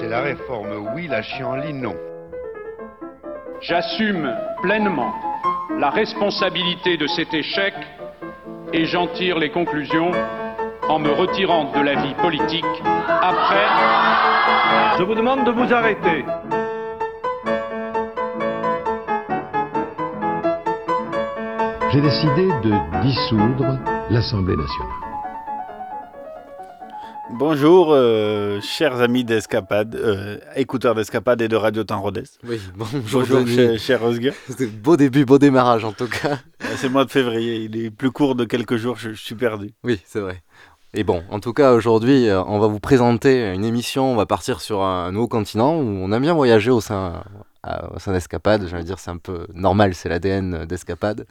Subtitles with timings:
[0.00, 1.94] C'est la réforme oui, la chienlit non.
[3.60, 5.12] J'assume pleinement
[5.78, 7.74] la responsabilité de cet échec
[8.72, 10.10] et j'en tire les conclusions
[10.88, 12.64] en me retirant de la vie politique
[13.06, 13.66] après.
[14.98, 16.24] Je vous demande de vous arrêter.
[21.92, 23.78] J'ai décidé de dissoudre
[24.08, 24.99] l'Assemblée nationale.
[27.40, 32.24] Bonjour, euh, chers amis d'Escapade, euh, écouteurs d'Escapade et de Radio Temps Rodez.
[32.46, 34.34] Oui, bonjour, cher, cher Osgur.
[34.46, 36.38] C'était Beau début, beau démarrage en tout cas.
[36.76, 39.36] C'est le mois de février, il est plus court de quelques jours, je, je suis
[39.36, 39.72] perdu.
[39.84, 40.42] Oui, c'est vrai.
[40.92, 44.12] Et bon, en tout cas, aujourd'hui, euh, on va vous présenter une émission.
[44.12, 47.24] On va partir sur un nouveau continent où on aime bien voyager au sein,
[47.62, 48.66] à- au sein d'Escapade.
[48.68, 51.26] J'allais dire, c'est un peu normal, c'est l'ADN d'Escapade.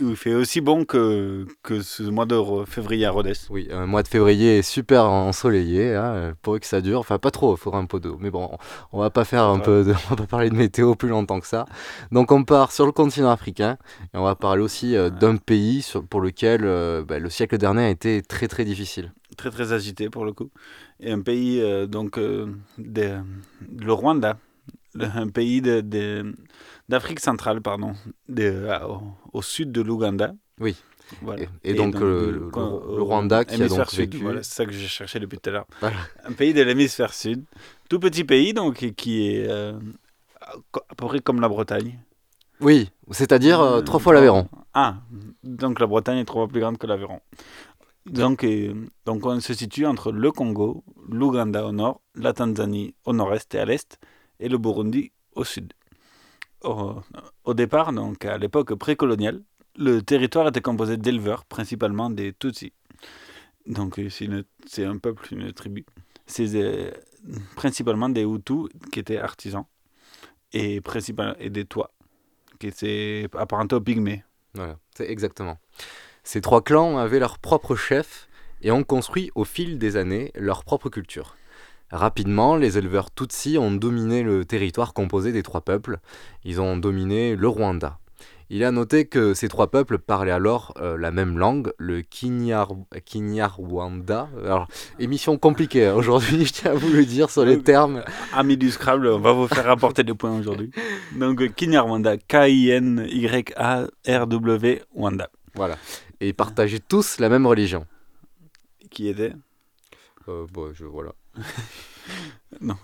[0.00, 2.36] Il fait aussi bon que, que ce mois de
[2.66, 3.32] février à Rodez.
[3.50, 7.00] Oui, un mois de février est super ensoleillé, hein, pour que ça dure.
[7.00, 8.16] Enfin, pas trop, il faudra un peu d'eau.
[8.20, 8.50] Mais bon,
[8.92, 9.62] on va pas faire un Ouais.
[9.64, 11.66] peu de, on va pas parler de météo plus longtemps que ça.
[12.12, 13.76] Donc, on part sur le continent africain
[14.12, 17.58] et on va parler aussi euh, d'un pays sur- pour lequel euh, bah, le siècle
[17.58, 19.12] dernier a été très très difficile.
[19.36, 20.50] Très très agité pour le coup.
[21.00, 22.46] Et un pays, euh, donc, euh,
[22.78, 23.18] de-
[23.80, 24.36] le Rwanda,
[25.14, 26.34] un pays de- de-
[26.88, 27.94] d'Afrique centrale, pardon,
[28.28, 29.00] de- à- au,
[29.32, 30.34] au sud de l'Ouganda.
[30.60, 30.76] Oui.
[31.20, 31.42] Voilà.
[31.62, 34.18] Et, et donc, euh, le, Rwanda qui a donc sud, vécu.
[34.18, 35.66] Voilà, c'est ça que j'ai cherché depuis tout à l'heure.
[35.80, 35.96] Voilà.
[36.24, 37.44] Un pays de l'hémisphère sud,
[37.88, 39.78] tout petit pays donc qui est euh,
[40.40, 41.98] à peu près comme la Bretagne.
[42.60, 44.48] Oui, c'est-à-dire euh, trois fois l'Aveyron.
[44.72, 44.96] Ah,
[45.42, 47.20] donc la Bretagne est trois fois plus grande que l'Aveyron.
[48.06, 48.46] Donc,
[49.06, 53.58] donc on se situe entre le Congo, l'Ouganda au nord, la Tanzanie au nord-est et
[53.60, 53.98] à l'est,
[54.40, 55.72] et le Burundi au sud.
[56.62, 59.42] Au, départ, donc à l'époque précoloniale,
[59.76, 62.72] le territoire était composé d'éleveurs, principalement des Tutsis.
[63.66, 65.84] Donc euh, c'est un peuple, une tribu.
[66.26, 66.90] C'est euh,
[67.54, 69.66] principalement des Hutus qui étaient artisans
[70.54, 70.80] et,
[71.38, 71.90] et des Tois
[72.58, 74.24] qui étaient apparentés aux Pygmées.
[74.54, 75.58] Voilà, c'est exactement.
[76.22, 78.28] Ces trois clans avaient leur propre chef
[78.62, 81.36] et ont construit au fil des années leur propre culture.
[81.94, 86.00] Rapidement, les éleveurs Tutsis ont dominé le territoire composé des trois peuples.
[86.44, 88.00] Ils ont dominé le Rwanda.
[88.50, 92.02] Il est à noter que ces trois peuples parlaient alors euh, la même langue, le
[92.02, 92.72] Kinyar...
[93.04, 94.28] Kinyarwanda.
[94.44, 94.66] Alors,
[94.98, 98.02] émission compliquée hein, aujourd'hui, je tiens à vous le dire sur les termes.
[98.32, 100.72] Amis du Scrabble, on va vous faire rapporter des points aujourd'hui.
[101.16, 103.22] Donc euh, Kinyarwanda, K-I-N-Y-A-R-W,
[104.96, 105.76] Wanda, Voilà.
[106.20, 107.86] Et ils partageaient tous la même religion.
[108.90, 109.32] qui était?
[110.26, 111.12] Euh, bon, je, voilà.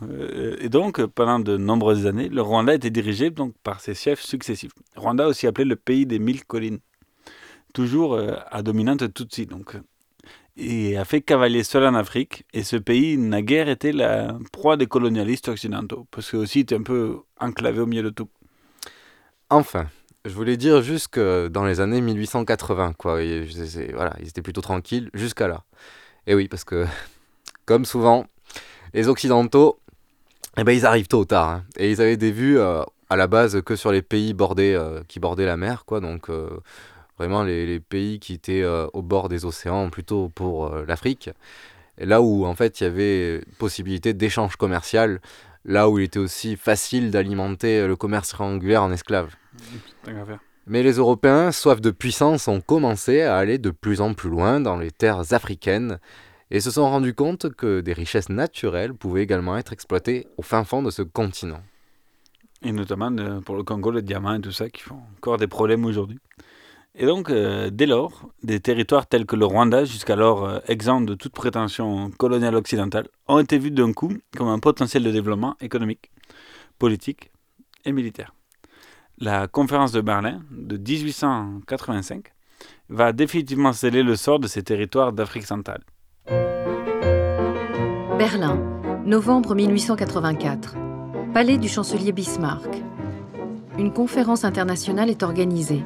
[0.02, 4.20] Euh, et donc, pendant de nombreuses années, le Rwanda était dirigé donc, par ses chefs
[4.20, 4.72] successifs.
[4.96, 6.80] Rwanda aussi appelé le pays des mille collines,
[7.72, 9.46] toujours euh, à dominante Tutsi.
[9.46, 9.76] Donc,
[10.56, 12.44] et a fait cavalier seul en Afrique.
[12.52, 16.76] Et ce pays n'a guère été la proie des colonialistes occidentaux, parce que aussi était
[16.76, 18.28] un peu enclavé au milieu de tout.
[19.48, 19.86] Enfin,
[20.24, 23.20] je voulais dire juste que dans les années 1880, quoi,
[23.94, 25.64] voilà, ils étaient plutôt tranquilles jusqu'à là.
[26.26, 26.86] Et oui, parce que,
[27.64, 28.26] comme souvent,
[28.94, 29.78] les Occidentaux,
[30.56, 31.48] eh ben, ils arrivent tôt ou tard.
[31.48, 31.64] hein.
[31.76, 35.02] et ils avaient des vues euh, à la base que sur les pays bordés, euh,
[35.08, 36.00] qui bordaient la mer, quoi.
[36.00, 36.48] Donc, euh,
[37.18, 41.30] vraiment, les, les pays qui étaient au bord des océans, plutôt pour l'Afrique.
[41.98, 45.20] Là où, en fait, il y avait possibilité d'échange commercial,
[45.66, 49.34] là où il était aussi facile d'alimenter le commerce triangulaire en esclaves.
[50.66, 54.60] Mais les Européens, soif de puissance, ont commencé à aller de plus en plus loin
[54.60, 55.98] dans les terres africaines
[56.50, 60.64] et se sont rendus compte que des richesses naturelles pouvaient également être exploitées au fin
[60.64, 61.62] fond de ce continent.
[62.62, 65.46] Et notamment euh, pour le Congo, le diamant et tout ça, qui font encore des
[65.46, 66.18] problèmes aujourd'hui.
[66.96, 71.14] Et donc, euh, dès lors, des territoires tels que le Rwanda, jusqu'alors euh, exempts de
[71.14, 76.10] toute prétention coloniale occidentale, ont été vus d'un coup comme un potentiel de développement économique,
[76.78, 77.30] politique
[77.84, 78.34] et militaire.
[79.18, 82.32] La conférence de Berlin de 1885
[82.88, 85.82] va définitivement sceller le sort de ces territoires d'Afrique centrale.
[88.18, 88.58] Berlin,
[89.04, 90.76] novembre 1884.
[91.32, 92.82] Palais du chancelier Bismarck.
[93.78, 95.82] Une conférence internationale est organisée.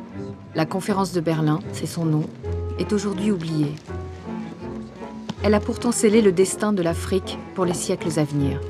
[0.55, 2.25] La conférence de Berlin, c'est son nom,
[2.79, 3.73] est aujourd'hui oubliée.
[5.43, 8.61] elle a pourtant scellé le destin de l'Afrique pour les siècles à venir.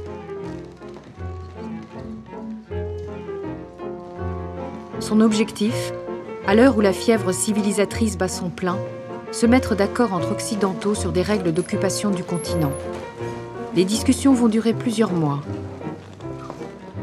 [4.98, 5.92] Son objectif,
[6.46, 8.78] à l'heure où la fièvre civilisatrice bat son plein,
[9.34, 12.70] se mettre d'accord entre occidentaux sur des règles d'occupation du continent.
[13.74, 15.40] Les discussions vont durer plusieurs mois.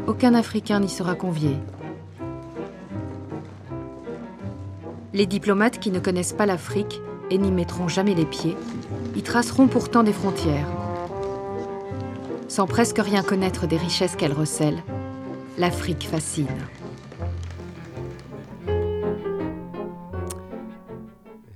[0.06, 1.58] Aucun Africain n'y sera convié.
[5.12, 8.56] Les diplomates qui ne connaissent pas l'Afrique et n'y mettront jamais les pieds,
[9.14, 10.68] y traceront pourtant des frontières.
[12.48, 14.82] Sans presque rien connaître des richesses qu'elle recèle,
[15.58, 16.46] l'Afrique fascine.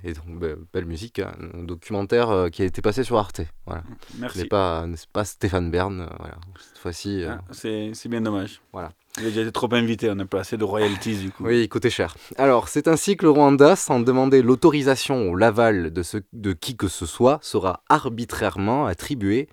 [0.07, 3.41] Et donc, be- belle musique, hein, un documentaire euh, qui a été passé sur Arte.
[3.65, 3.83] Voilà.
[4.17, 4.37] Merci.
[4.39, 6.37] N'est pas, pas Stéphane Bern, euh, voilà.
[6.59, 7.23] cette fois-ci.
[7.23, 8.61] euh, Ah, c'est c'est bien dommage.
[8.71, 8.93] Voilà.
[9.19, 11.45] Il a déjà été trop invité, on n'a pas assez de royalties du coup.
[11.45, 12.15] Oui, il coûtait cher.
[12.37, 16.77] Alors, c'est ainsi que le Rwanda, sans demander l'autorisation ou l'aval de, ce- de qui
[16.77, 19.49] que ce soit, sera arbitrairement attribué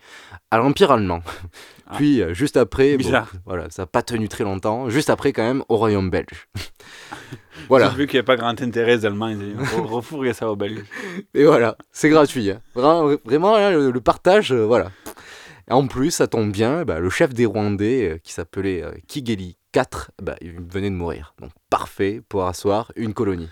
[0.50, 1.22] à l'Empire allemand.
[1.94, 3.08] Puis, euh, juste après, bon,
[3.46, 6.48] voilà, ça n'a pas tenu très longtemps, juste après quand même au Royaume belge.
[7.68, 7.90] voilà.
[7.90, 10.32] J'ai vu qu'il n'y a pas grand intérêt des Allemands, ils ont dit, Re- refourguez
[10.32, 10.84] ça aux Belges.
[11.34, 12.50] Et voilà, c'est gratuit.
[12.50, 12.60] hein.
[12.76, 14.90] Vra- Vraiment, le, le partage, euh, voilà.
[15.68, 18.92] Et en plus, ça tombe bien, bah, le chef des Rwandais, euh, qui s'appelait euh,
[19.08, 21.34] Kigeli IV, bah, il venait de mourir.
[21.40, 23.48] Donc parfait pour asseoir une colonie.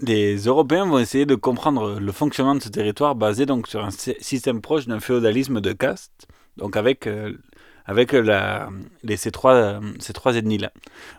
[0.00, 3.90] Les Européens vont essayer de comprendre le fonctionnement de ce territoire basé donc sur un
[3.90, 6.26] sy- système proche d'un féodalisme de caste,
[6.58, 7.32] donc avec, euh,
[7.86, 8.68] avec la,
[9.04, 10.70] les, ces trois, ces trois ethnies-là.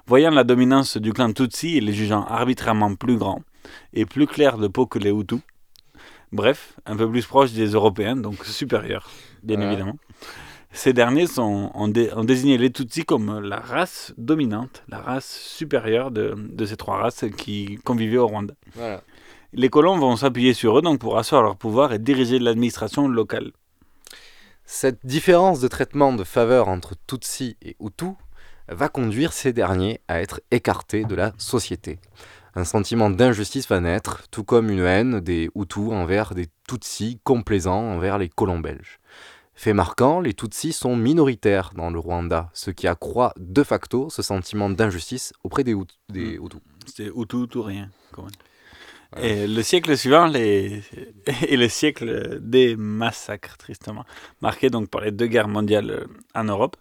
[0.06, 3.41] Voyant la dominance du clan Tutsi et les jugeant arbitrairement plus grands
[3.94, 5.39] et plus clairs de peau que les Hutus,
[6.31, 9.09] bref, un peu plus proche des Européens, donc supérieurs,
[9.41, 9.97] bien évidemment.
[10.71, 15.39] Ces derniers sont, ont, dé- ont désigné les Tutsis comme la race dominante, la race
[15.39, 18.53] supérieure de, de ces trois races qui convivaient au Rwanda.
[18.75, 19.01] Voilà.
[19.53, 23.51] Les colons vont s'appuyer sur eux donc pour asseoir leur pouvoir et diriger l'administration locale.
[24.65, 28.11] Cette différence de traitement de faveur entre Tutsi et Hutu
[28.67, 31.99] va conduire ces derniers à être écartés de la société.
[32.53, 37.93] Un sentiment d'injustice va naître, tout comme une haine des Hutus envers des Tutsis complaisants
[37.93, 38.99] envers les colons belges.
[39.57, 44.21] Fait marquant, les Tutsis sont minoritaires dans le Rwanda, ce qui accroît de facto ce
[44.21, 45.75] sentiment d'injustice auprès des,
[46.09, 46.62] des Hutus.
[46.86, 47.89] C'est Hutu, tout rien.
[48.12, 48.38] comme on dit.
[49.19, 50.83] Et le siècle suivant les...
[51.25, 54.06] est le siècle des massacres, tristement,
[54.42, 56.06] marqué donc par les deux guerres mondiales euh,
[56.36, 56.75] en Europe.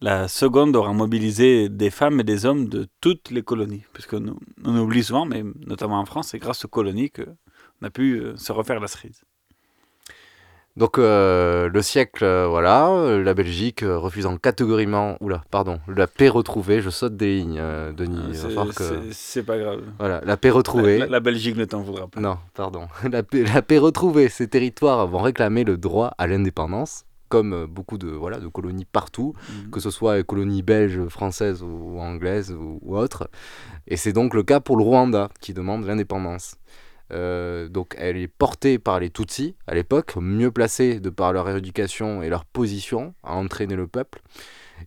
[0.00, 4.38] La seconde aura mobilisé des femmes et des hommes de toutes les colonies, puisque nous,
[4.64, 8.34] on oublie souvent, mais notamment en France, c'est grâce aux colonies qu'on a pu euh,
[8.38, 9.24] se refaire la cerise.
[10.76, 16.28] Donc euh, le siècle, euh, voilà, euh, la Belgique refusant catégoriquement, oula, pardon, la paix
[16.28, 17.62] retrouvée, je saute des lignes,
[17.96, 18.32] Denis.
[18.32, 19.82] va C'est- que- pas grave.
[20.00, 20.98] Voilà, la paix retrouvée.
[20.98, 22.20] La, la- la Belgique ne t'en voudra pas.
[22.20, 22.88] Non, pardon.
[23.12, 27.96] La paix, la paix retrouvée, ces territoires vont réclamer le droit à l'indépendance, comme beaucoup
[27.96, 29.70] de, voilà, de colonies partout, Mhm.
[29.70, 33.28] que ce soit les colonies belges, françaises ou anglaises ou, ou autres.
[33.86, 36.56] Et c'est donc le cas pour le Rwanda, qui demande l'indépendance.
[37.14, 41.48] Euh, donc elle est portée par les Tutsis à l'époque, mieux placés de par leur
[41.48, 44.20] éducation et leur position à entraîner le peuple.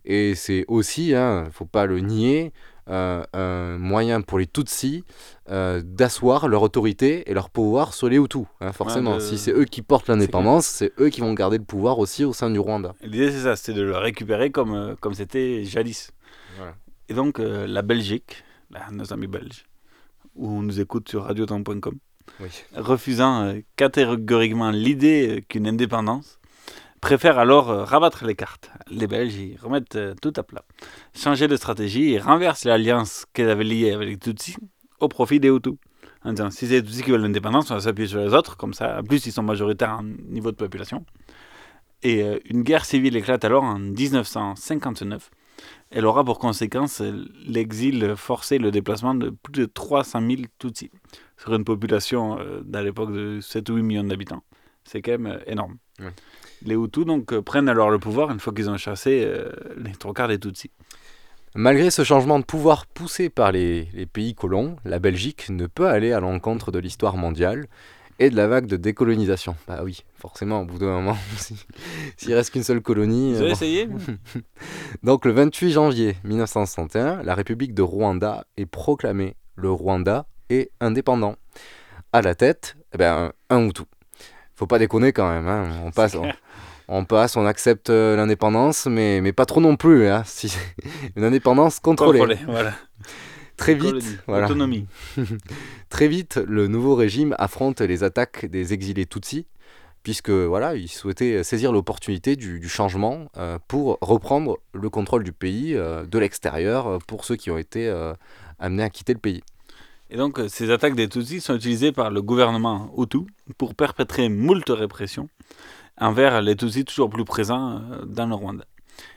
[0.04, 2.52] Et c'est aussi, il ne faut pas le nier,
[2.90, 5.04] euh, un moyen pour les Tutsis
[5.50, 8.44] euh, d'asseoir leur autorité et leur pouvoir sur les Hutus.
[8.60, 11.64] hein, forcément, le- si c'est eux qui portent l'indépendance, c'est eux qui vont garder le
[11.64, 12.94] pouvoir aussi au sein du Rwanda.
[13.02, 16.10] L'idée, c'est ça, c'est de le récupérer comme comme c'était jadis.
[16.56, 16.74] Voilà.
[17.08, 19.64] Et donc, la Belgique, là, nos amis belges,
[20.34, 21.94] où on nous écoute sur radiotemps.com,
[22.74, 26.38] Refusant euh, catégoriquement l'idée euh, qu'une indépendance,
[27.00, 28.70] préfère alors euh, rabattre les cartes.
[28.90, 30.64] Les Belges, ils remettent tout à plat,
[31.14, 34.56] changer de stratégie et renversent l'alliance qu'elles avaient liée avec les Tutsis
[35.00, 35.74] au profit des Hutus.
[36.24, 38.56] En disant, si c'est les Tutsis qui veulent l'indépendance, on va s'appuyer sur les autres,
[38.56, 41.04] comme ça, en plus, ils sont majoritaires en niveau de population.
[42.02, 45.30] Et une guerre civile éclate alors en 1959.
[45.90, 47.02] Elle aura pour conséquence
[47.44, 50.92] l'exil forcé et le déplacement de plus de 300 000 Tutsis
[51.38, 54.42] sur une population euh, à l'époque de 7 ou 8 millions d'habitants.
[54.84, 55.76] C'est quand même euh, énorme.
[56.00, 56.10] Ouais.
[56.64, 59.92] Les Hutus donc, euh, prennent alors le pouvoir une fois qu'ils ont chassé euh, les
[59.92, 60.70] trois quarts des Tutsis.
[61.54, 65.88] Malgré ce changement de pouvoir poussé par les, les pays colons, la Belgique ne peut
[65.88, 67.66] aller à l'encontre de l'histoire mondiale
[68.18, 69.54] et de la vague de décolonisation.
[69.68, 71.56] Bah oui, forcément, au bout d'un moment, si-
[72.16, 73.32] s'il reste qu'une seule colonie.
[73.34, 73.52] Vous euh, avez bon.
[73.54, 73.88] essayé
[75.02, 79.36] Donc le 28 janvier 1961, la République de Rwanda est proclamée.
[79.54, 81.36] Le Rwanda est indépendant.
[82.12, 83.82] À la tête, eh ben, un, Hutu.
[84.54, 85.46] Faut pas déconner quand même.
[85.46, 85.68] hein.
[85.84, 86.28] On passe, on,
[86.88, 90.08] on passe, on accepte euh, l'indépendance, mais, mais pas trop non plus.
[90.08, 90.22] hein.
[90.24, 90.56] Si-
[91.16, 92.38] une indépendance contrôlée.
[92.46, 92.72] Voilà.
[93.56, 94.46] Très vite, voilà.
[94.46, 94.86] Autonomie.
[95.90, 99.46] Très vite, le nouveau régime affronte les attaques des exilés Tutsis,
[100.04, 105.32] puisque voilà, il souhaitait saisir l'opportunité du, du, changement euh, pour reprendre le contrôle du
[105.32, 107.92] pays euh, de l'extérieur pour ceux qui ont été
[108.58, 109.42] amenés à quitter le pays.
[110.10, 113.26] Et donc, ces attaques des Tutsis sont utilisées par le gouvernement Hutu
[113.58, 115.28] pour perpétrer moult répressions
[115.98, 118.64] envers les Tutsis toujours plus présents dans le Rwanda.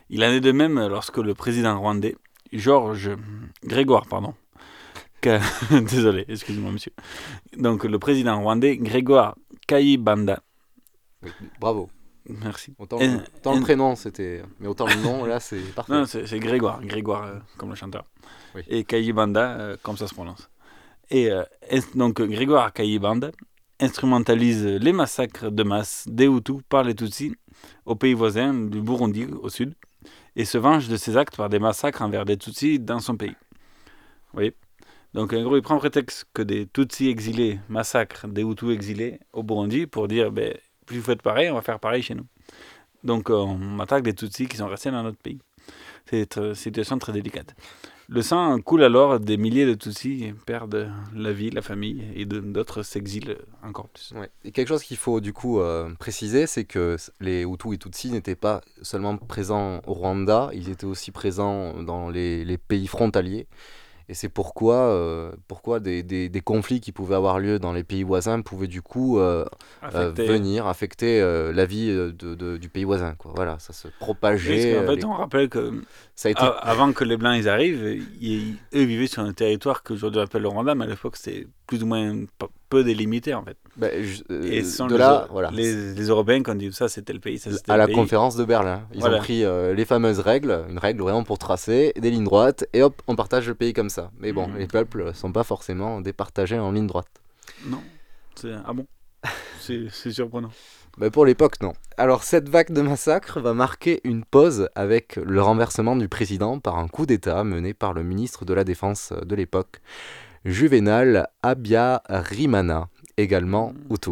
[0.09, 2.17] Il en est de même lorsque le président rwandais,
[2.51, 3.11] Georges
[3.63, 4.33] Grégoire, pardon,
[5.71, 6.91] désolé, excusez-moi monsieur,
[7.55, 9.35] donc le président rwandais Grégoire
[9.67, 10.41] Kayibanda.
[11.59, 11.89] Bravo.
[12.27, 12.73] Merci.
[12.77, 14.43] Autant, le, autant le prénom, c'était.
[14.59, 15.93] Mais autant le nom, là, c'est parfait.
[15.93, 18.03] Non, c'est Grégoire, Grégoire euh, comme le chanteur.
[18.53, 18.61] Oui.
[18.67, 20.50] Et Kayibanda, euh, comme ça se prononce.
[21.11, 21.43] Et euh,
[21.93, 23.31] donc Grégoire Kayibanda
[23.81, 27.35] instrumentalise les massacres de masse des Hutus par les Tutsis
[27.85, 29.75] au pays voisin du Burundi au sud
[30.37, 33.35] et se venge de ses actes par des massacres envers des Tutsis dans son pays.
[33.89, 34.55] Vous voyez?
[35.13, 39.43] Donc en gros, il prend prétexte que des Tutsis exilés massacrent des Hutus exilés au
[39.43, 40.53] Burundi pour dire ben,
[40.85, 42.25] plus vous faites pareil, on va faire pareil chez nous.
[43.03, 45.39] Donc on attaque des Tutsis qui sont restés dans notre pays.
[46.05, 47.53] C'est une situation très délicate.
[48.13, 52.83] Le sang coule alors, des milliers de Tutsis perdent la vie, la famille, et d'autres
[52.83, 54.11] s'exilent encore plus.
[54.13, 54.29] Ouais.
[54.43, 58.11] Et quelque chose qu'il faut du coup euh, préciser, c'est que les Hutus et Tutsis
[58.11, 63.47] n'étaient pas seulement présents au Rwanda, ils étaient aussi présents dans les, les pays frontaliers.
[64.11, 67.85] Et c'est pourquoi, euh, pourquoi des, des, des, conflits qui pouvaient avoir lieu dans les
[67.85, 69.45] pays voisins pouvaient du coup euh,
[69.81, 70.27] affecter.
[70.27, 73.15] venir affecter euh, la vie de, de, du pays voisin.
[73.17, 73.31] Quoi.
[73.33, 74.77] Voilà, ça se propageait.
[74.77, 75.05] en fait, les...
[75.05, 75.81] on rappelle que
[76.13, 76.43] ça a été...
[76.61, 80.41] avant que les Blancs ils arrivent, ils, eux vivaient sur un territoire qu'aujourd'hui on appelle
[80.41, 82.13] le Rwanda, mais à l'époque c'était plus ou moins
[82.71, 83.57] peu délimité en fait.
[83.75, 85.51] Bah, je, euh, et sont de les, là, voilà.
[85.51, 87.37] les, les, Européens qui ont dit ça c'était le pays.
[87.37, 87.95] Ça, à la pays.
[87.95, 89.17] conférence de Berlin, ils voilà.
[89.17, 92.81] ont pris euh, les fameuses règles, une règle vraiment pour tracer des lignes droites, et
[92.81, 94.09] hop, on partage le pays comme ça.
[94.17, 94.57] Mais bon, mmh.
[94.57, 97.09] les peuples sont pas forcément départagés en ligne droite.
[97.65, 97.83] Non,
[98.65, 98.87] ah bon?
[99.59, 100.49] C'est surprenant.
[100.97, 101.73] Bah pour l'époque, non.
[101.97, 106.77] Alors cette vague de massacres va marquer une pause avec le renversement du président par
[106.77, 109.81] un coup d'État mené par le ministre de la Défense de l'époque,
[110.45, 114.11] Juvenal Abiyarimana, également Hutu.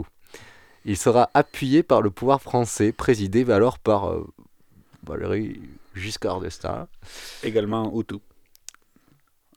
[0.86, 4.27] Il sera appuyé par le pouvoir français, présidé alors par euh,
[5.05, 5.59] Valéry
[5.95, 6.88] Giscard d'Estaing.
[7.43, 8.15] Également Hutu.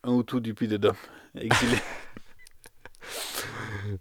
[0.02, 0.96] Un Hutu du Puy de Dôme,
[1.34, 1.76] exilé.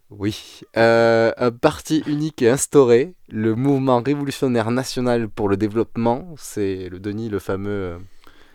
[0.09, 0.61] Oui.
[0.77, 3.15] Euh, un parti unique est instauré.
[3.29, 7.97] Le mouvement révolutionnaire national pour le développement, c'est le Denis, le fameux.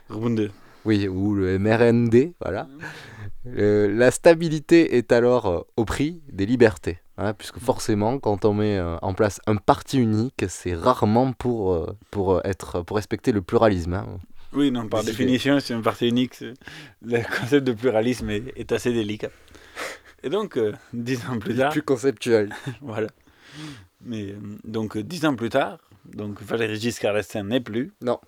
[0.09, 0.45] Rwanda.
[0.85, 2.69] Oui, ou le MRND, voilà.
[3.47, 6.99] Euh, la stabilité est alors euh, au prix des libertés.
[7.19, 11.97] Hein, puisque forcément, quand on met euh, en place un parti unique, c'est rarement pour,
[12.11, 13.95] pour, être, pour respecter le pluralisme.
[13.95, 14.19] Hein.
[14.53, 16.45] Oui, non, par définition, c'est un parti unique.
[17.03, 19.31] Le concept de pluralisme est, est assez délicat.
[20.23, 20.59] Et donc,
[20.93, 21.73] dix ans plus tard.
[21.73, 22.55] plus conceptuel.
[22.83, 23.09] voilà.
[24.05, 24.35] Mais
[24.65, 27.93] donc, dix ans plus tard, donc Valéry Giscard d'Estaing n'est plus.
[28.03, 28.19] Non.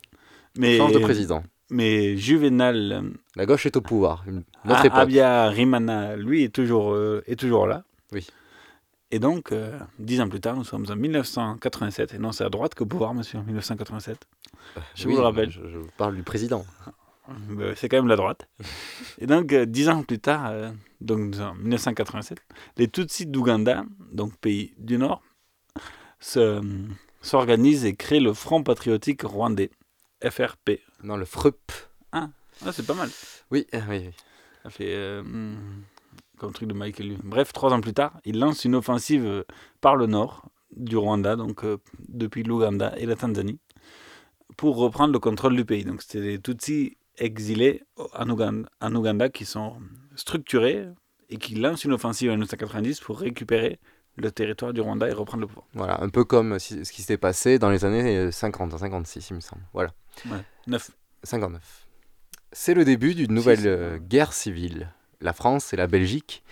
[0.56, 1.42] Mais, Change de président.
[1.70, 3.12] Mais Juvenal.
[3.36, 4.24] La gauche est au pouvoir.
[4.64, 4.98] Notre A époque.
[4.98, 7.84] Abia Rimana, lui, est toujours, euh, est toujours là.
[8.12, 8.26] Oui.
[9.10, 12.14] Et donc, euh, dix ans plus tard, nous sommes en 1987.
[12.14, 14.26] Et non, c'est à droite qu'au pouvoir, monsieur, en 1987.
[14.94, 15.50] Je oui, vous le rappelle.
[15.50, 16.64] Je, je parle du président.
[17.50, 18.48] Ben, c'est quand même la droite.
[19.18, 20.70] Et donc, euh, dix ans plus tard, euh,
[21.00, 22.38] donc en 1987,
[22.78, 25.22] les Tutsis d'Ouganda, donc pays du Nord,
[27.20, 29.70] s'organisent et créent le Front patriotique rwandais,
[30.22, 30.80] FRP.
[31.02, 31.72] Non, le FRUP.
[32.12, 32.28] Ah,
[32.64, 33.08] ah c'est pas mal.
[33.50, 34.10] Oui, oui, oui.
[34.62, 35.22] Ça fait euh,
[36.38, 37.18] comme truc de Michael.
[37.22, 39.44] Bref, trois ans plus tard, il lance une offensive euh,
[39.80, 43.58] par le nord du Rwanda, donc euh, depuis l'Ouganda et la Tanzanie,
[44.56, 45.84] pour reprendre le contrôle du pays.
[45.84, 47.82] Donc c'était les Tutsis exilés
[48.14, 49.76] en Ouganda, en Ouganda qui sont
[50.14, 50.88] structurés
[51.30, 53.78] et qui lancent une offensive en 1990 pour récupérer
[54.16, 55.66] le territoire du Rwanda et reprendre le pouvoir.
[55.74, 59.40] Voilà, un peu comme ce qui s'était passé dans les années 50, 56, il me
[59.40, 59.62] semble.
[59.72, 59.90] Voilà.
[60.26, 60.90] Ouais, 9.
[61.22, 61.86] 59.
[62.52, 64.90] C'est le début d'une nouvelle euh, guerre civile.
[65.20, 66.42] La France et la Belgique.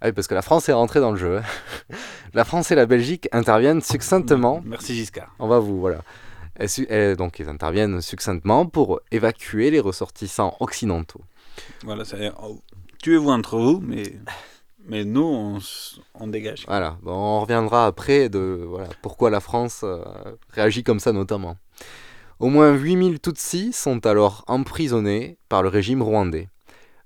[0.00, 1.40] Ah oui, parce que la France est rentrée dans le jeu.
[2.34, 4.62] la France et la Belgique interviennent succinctement.
[4.64, 5.34] Merci Giscard.
[5.38, 6.02] On va vous, voilà.
[7.16, 11.20] Donc ils interviennent succinctement pour évacuer les ressortissants occidentaux.
[11.82, 12.60] Voilà, c'est oh,
[13.02, 14.04] tuez-vous entre vous, mais
[14.86, 15.58] mais nous on,
[16.14, 16.64] on dégage.
[16.66, 20.04] Voilà, bon, on reviendra après de voilà pourquoi la France euh,
[20.50, 21.56] réagit comme ça notamment.
[22.44, 26.50] Au moins 8000 Tutsis sont alors emprisonnés par le régime rwandais.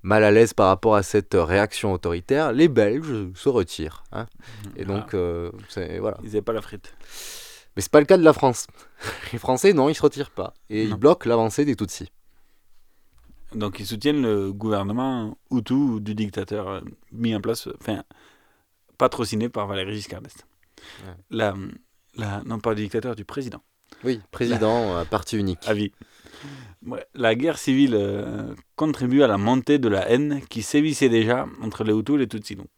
[0.03, 4.03] Mal à l'aise par rapport à cette réaction autoritaire, les Belges se retirent.
[4.11, 4.27] Hein.
[4.75, 5.17] Et donc, Ah.
[5.17, 6.17] euh, c'est- voilà.
[6.23, 6.93] Ils n'avaient pas la frite.
[7.77, 8.67] Mais c'est pas le cas de la France.
[9.33, 10.55] Les Français, non, ils se retirent pas.
[10.71, 10.97] Et Non.
[10.97, 12.11] ils bloquent l'avancée des Tutsis.
[13.55, 16.81] Donc ils soutiennent le gouvernement Hutu du dictateur euh,
[17.13, 18.03] mis en place, enfin
[18.99, 20.47] patrociné par Valéry Giscard d'Estaing.
[21.07, 21.15] Ouais.
[21.31, 21.55] La-
[22.17, 23.63] La, non, pas du dictateur, du président.
[24.05, 25.67] Oui, président à parti unique.
[25.67, 25.93] À vie.
[26.87, 31.47] Ouais, la guerre civile euh, contribue à la montée de la haine qui sévissait déjà
[31.61, 32.55] entre les Hutus et les Tutsis.
[32.55, 32.69] Donc.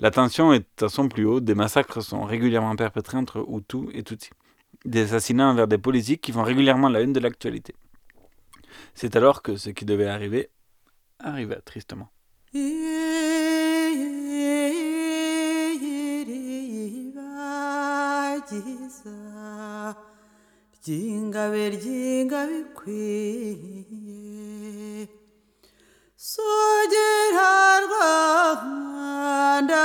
[0.00, 4.02] La tension est à son plus haut, des massacres sont régulièrement perpétrés entre Hutus et
[4.02, 4.30] Tutsis.
[4.86, 7.74] Des assassinats envers des politiques qui font régulièrement la haine de l'actualité.
[8.94, 10.48] C'est alors que ce qui devait arriver
[11.18, 12.10] arriva tristement.
[20.84, 24.18] ry'ingabe ry'ingabe ikwiye
[26.30, 27.50] sogera
[27.86, 29.82] rwanda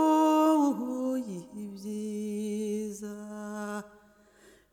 [0.00, 3.16] ubyiruye ibyiza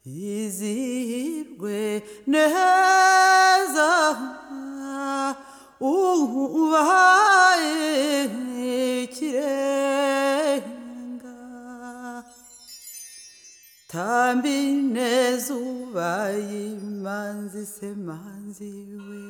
[0.05, 1.77] izihirwe
[2.33, 3.89] neza
[6.61, 7.79] ubahaye
[9.03, 10.16] ikirere
[13.97, 14.57] thambi
[14.93, 16.09] manzi
[16.49, 18.73] yimanzi semanzi
[19.07, 19.23] we.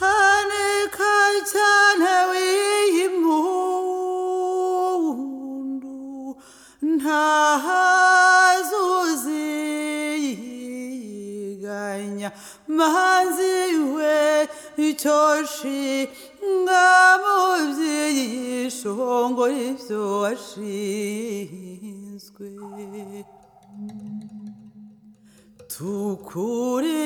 [0.00, 0.66] Hane
[2.00, 3.56] na wiyimundu
[11.02, 12.30] nhazuziyiganya
[12.68, 13.56] manzi
[13.94, 14.48] we
[14.88, 16.08] itoshi
[16.62, 18.30] ngamuvyiyi
[18.78, 23.24] shongo ivyo washiye ibyo washinzwe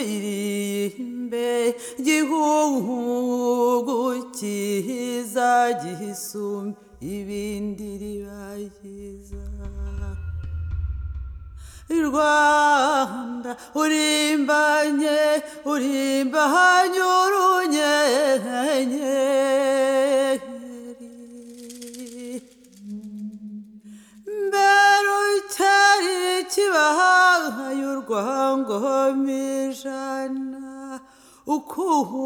[0.07, 1.75] tukuririmbe
[2.07, 3.99] gihugu
[4.37, 5.51] cyiza
[5.83, 9.45] gisumba ibindi ribagiza.
[12.07, 15.19] Rwanda urimbanye
[15.73, 17.01] urimbanye
[29.27, 31.01] rwangomijana
[31.55, 32.23] ukuntu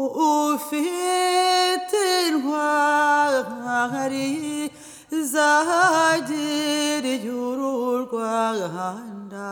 [0.53, 3.41] ufite intwari
[5.91, 7.71] zagiriye uru
[8.07, 9.49] rwanda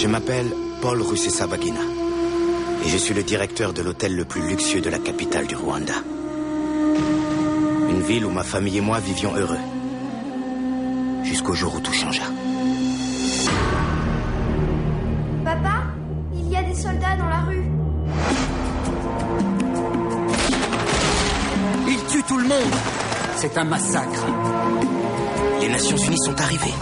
[0.00, 1.82] Je m'appelle Paul Rusesabagina
[2.82, 5.92] et je suis le directeur de l'hôtel le plus luxueux de la capitale du Rwanda.
[7.90, 9.58] Une ville où ma famille et moi vivions heureux.
[11.22, 12.22] Jusqu'au jour où tout changea.
[15.44, 15.82] Papa,
[16.32, 17.70] il y a des soldats dans la rue.
[21.88, 22.74] Ils tuent tout le monde
[23.36, 24.26] C'est un massacre.
[25.60, 26.72] Les Nations Unies sont arrivées.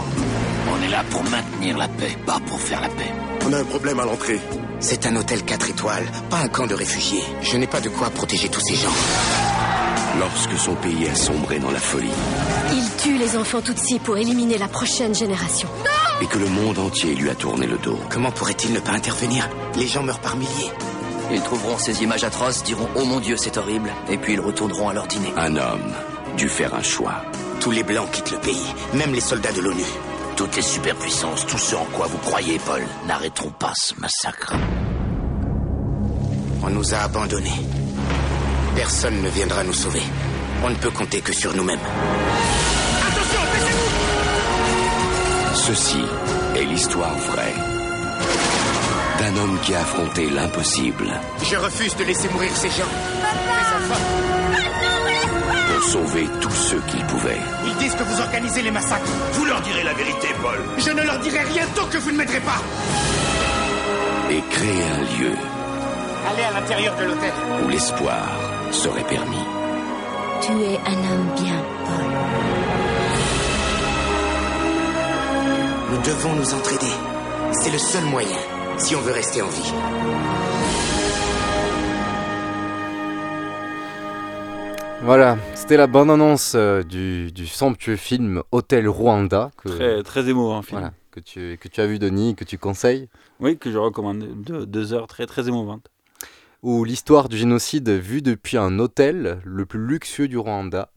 [0.79, 3.11] On est là pour maintenir la paix, pas pour faire la paix.
[3.45, 4.39] On a un problème à l'entrée.
[4.79, 7.23] C'est un hôtel 4 étoiles, pas un camp de réfugiés.
[7.41, 8.93] Je n'ai pas de quoi protéger tous ces gens.
[10.19, 12.09] Lorsque son pays a sombré dans la folie
[12.71, 15.69] Il tue les enfants Tutsis pour éliminer la prochaine génération.
[16.21, 19.47] et que le monde entier lui a tourné le dos, Comment pourrait-il ne pas intervenir?
[19.75, 20.71] Les gens meurent par milliers.
[21.31, 24.89] Ils trouveront ces images atroces, diront Oh mon Dieu, c'est horrible, et puis ils retourneront
[24.89, 25.31] à leur dîner.
[25.37, 25.93] un homme
[26.37, 27.21] dut faire un choix.
[27.59, 29.83] Tous les Blancs quittent le pays, même les soldats de l'ONU.
[30.39, 34.53] Toutes les superpuissances, tout ce en quoi vous croyez, Paul, n'arrêteront pas ce massacre.
[36.63, 37.59] On nous a abandonnés.
[38.73, 40.01] Personne ne viendra nous sauver.
[40.63, 41.77] On ne peut compter que sur nous-mêmes.
[45.55, 45.99] Ceci
[46.55, 47.55] est l'histoire vraie
[49.19, 52.87] d'un homme qui a affronté l'impossible Je refuse de laisser mourir ces gens.
[53.21, 54.38] Papa Mes enfants.
[55.79, 57.37] Ont sauvé tous ceux qu'ils pouvaient.
[57.65, 59.09] Ils disent que vous organisez les massacres.
[59.33, 60.59] Vous leur direz la vérité, Paul.
[60.77, 62.61] Je ne leur dirai rien tant que vous ne m'aiderez pas.
[64.31, 65.31] Et créer un lieu
[66.31, 67.31] Allez à l'intérieur de l'hôtel.
[67.65, 68.27] où l'espoir
[68.71, 69.45] serait permis.
[70.41, 72.11] Tu es un homme bien, Paul.
[75.91, 76.93] Nous devons nous entraider.
[77.51, 78.37] C'est le seul moyen,
[78.77, 79.73] si on veut rester en vie.
[85.03, 89.49] Voilà, c'était la bande-annonce euh, du, du somptueux film Hôtel Rwanda.
[89.57, 90.79] Que, Très, très émouvant film.
[90.79, 93.07] Voilà, que tu, que tu as vu, Denis, que tu conseilles.
[93.39, 94.43] Oui, que je recommande.
[94.43, 95.89] De, deux heures très, très émouvantes.
[96.61, 100.91] Où l'histoire du génocide vue depuis un hôtel, le plus luxueux du Rwanda,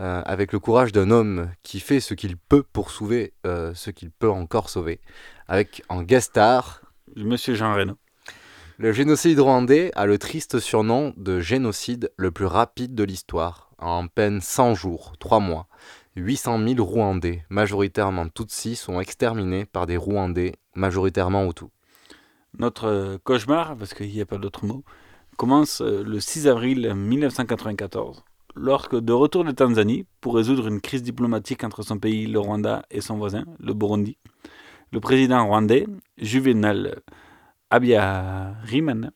[0.00, 3.90] euh, avec le courage d'un homme qui fait ce qu'il peut pour sauver euh, ce
[3.90, 5.00] qu'il peut encore sauver,
[5.46, 6.80] avec en guest star...
[7.14, 7.94] Monsieur Jean Reno.
[8.82, 13.70] Le génocide rwandais a le triste surnom de génocide le plus rapide de l'histoire.
[13.78, 15.68] En peine 100 jours, 3 mois,
[16.16, 21.68] 800 000 Rwandais, majoritairement Tutsis, sont exterminés par des Rwandais, majoritairement Hutus.
[22.58, 24.82] Notre euh, cauchemar, parce qu'il n'y a pas d'autre mot,
[25.36, 28.24] commence euh, le 6 avril 1994,
[28.56, 32.82] lorsque, de retour de Tanzanie, pour résoudre une crise diplomatique entre son pays, le Rwanda,
[32.90, 34.18] et son voisin, le Burundi,
[34.90, 35.86] le président rwandais,
[36.18, 37.00] Juvenal
[37.72, 39.10] Habyarimana,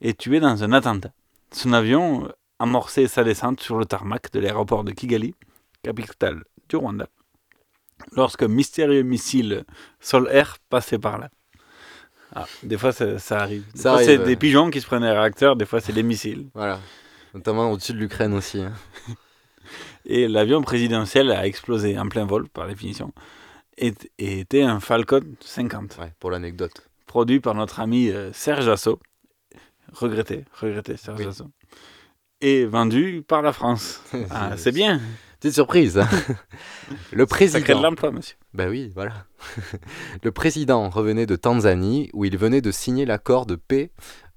[0.00, 1.12] est tué dans un attentat.
[1.52, 5.34] Son avion amorçait sa descente sur le tarmac de l'aéroport de Kigali,
[5.82, 7.06] capitale du Rwanda,
[8.12, 9.64] lorsque un mystérieux missile
[10.00, 11.30] sol-air passait par là.
[12.34, 13.64] Ah, des fois, ça, ça arrive.
[13.72, 14.24] Des Ça fois, c'est ouais.
[14.24, 16.48] des pigeons qui se prennent des réacteurs, des fois, c'est des missiles.
[16.54, 16.80] Voilà,
[17.34, 18.60] notamment au-dessus de l'Ukraine aussi.
[18.62, 18.72] hein.
[20.06, 23.12] Et l'avion présidentiel a explosé en plein vol, par définition,
[23.76, 25.98] et, et était un Falcon 50.
[26.18, 26.87] pour l'anecdote.
[27.08, 29.00] Produit par notre ami euh, Serge Asso.
[29.92, 31.44] Regretté, regretté, Serge Asso.
[32.42, 34.02] Et vendu par la France.
[34.30, 35.00] Ah, c'est bien.
[35.40, 35.98] Petite surprise.
[35.98, 36.08] hein.
[37.12, 37.58] le président.
[37.60, 38.36] Ça crée de l'emploi, monsieur.
[38.52, 39.24] Ben oui, voilà.
[40.22, 43.90] le président revenait de Tanzanie où il venait de signer l'accord de paix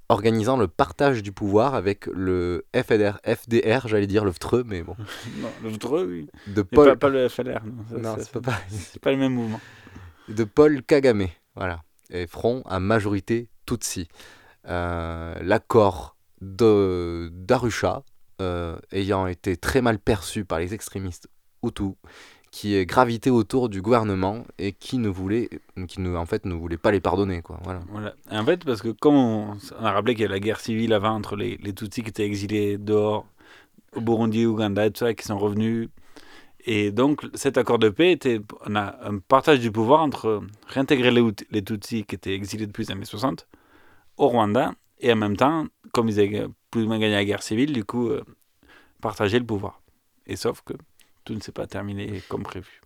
[0.08, 4.96] organisant le partage du pouvoir avec le FDR, FDR j'allais dire le FTRE, mais bon.
[5.40, 6.28] Non, le VTRE, oui.
[6.48, 6.88] De Paul...
[6.90, 7.62] pas, pas le FLR.
[7.66, 8.60] Non, ça, Non, pas.
[8.70, 9.60] C'est pas le même mouvement.
[10.30, 11.82] de Paul Kagame, voilà,
[12.12, 14.08] et front à majorité Tutsi.
[14.68, 18.04] Euh, L'accord d'Arusha
[18.42, 21.30] euh, ayant été très mal perçu par les extrémistes
[21.64, 21.94] Hutus,
[22.52, 25.50] qui gravité autour du gouvernement et qui ne voulait,
[25.88, 27.60] qui en fait, ne voulait pas les pardonner, quoi.
[27.64, 28.14] Voilà.
[28.30, 30.94] En fait, parce que comme on, on a rappelé qu'il y a la guerre civile
[30.94, 33.26] avant entre les, les Tutsis qui étaient exilés dehors,
[33.96, 35.90] au Burundi, Ouganda et tout ça, qui sont revenus.
[36.66, 41.12] Et donc, cet accord de paix était, on a un partage du pouvoir entre réintégrer
[41.12, 43.48] les, les Tutsis qui étaient exilés depuis les années 60
[44.18, 47.42] au Rwanda, et en même temps, comme ils avaient plus ou moins gagné la guerre
[47.42, 48.24] civile, du coup, euh,
[49.02, 49.82] partager le pouvoir.
[50.28, 50.74] Et sauf que
[51.26, 52.82] tout ne s'est pas terminé comme prévu.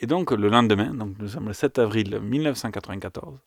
[0.00, 3.38] Et donc, le lendemain, donc nous sommes le 7 avril 1994,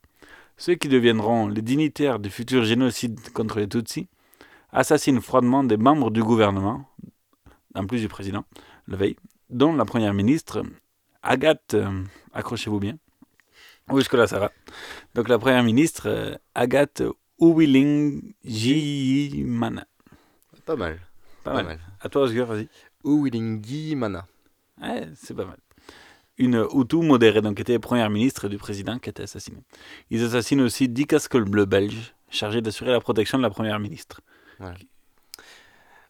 [0.58, 4.08] ceux qui deviendront les dignitaires du futur génocide contre les Tutsis
[4.71, 6.86] assassinent froidement des membres du gouvernement,
[7.76, 8.45] en plus du président,
[8.88, 9.15] le veille,
[9.50, 10.63] dont la première ministre,
[11.24, 12.98] Agathe, euh, accrochez-vous bien,
[13.89, 14.52] oui, jusque-là ça va.
[15.13, 17.04] Donc la première ministre, euh, Agathe
[17.39, 19.86] Uwilingiyimana.
[20.65, 21.00] Pas mal.
[21.43, 21.65] Pas, Pas mal.
[21.65, 21.80] mal.
[22.02, 22.67] À toi, Oscar, vas-y.
[23.04, 24.26] Uwilingiyimana.
[24.82, 25.58] Ouais, c'est pas mal.
[26.38, 29.62] Une Hutu modérée, donc qui était première ministre du président, qui a été assassinée.
[30.10, 34.19] Ils assassinent aussi 10 casques bleus belges, chargés d'assurer la protection de la première ministre.
[34.60, 34.76] Voilà.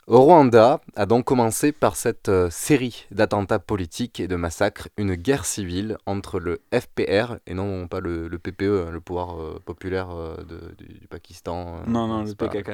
[0.08, 5.16] Au Rwanda a donc commencé par cette euh, série d'attentats politiques et de massacres, une
[5.16, 10.12] guerre civile entre le FPR et non pas le, le PPE, le pouvoir euh, populaire
[10.12, 11.78] euh, de- du, du Pakistan.
[11.80, 12.74] euh, Non, non, le pas- PKK.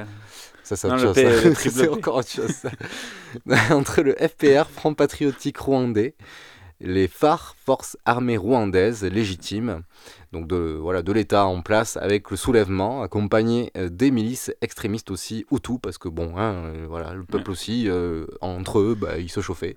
[0.62, 1.14] Ça, c'est autre
[1.70, 2.50] c'est encore autre chose.
[2.50, 2.70] ça.
[3.74, 6.14] entre le FPR, Front Patriotique Rwandais,
[6.82, 9.82] les FAR, Forces Armées Rwandaises légitimes,
[10.32, 15.10] donc de, voilà, de l'État en place avec le soulèvement, accompagné euh, des milices extrémistes
[15.10, 19.18] aussi, Hutus, parce que bon, hein, euh, voilà, le peuple aussi, euh, entre eux, bah,
[19.18, 19.76] ils se chauffaient.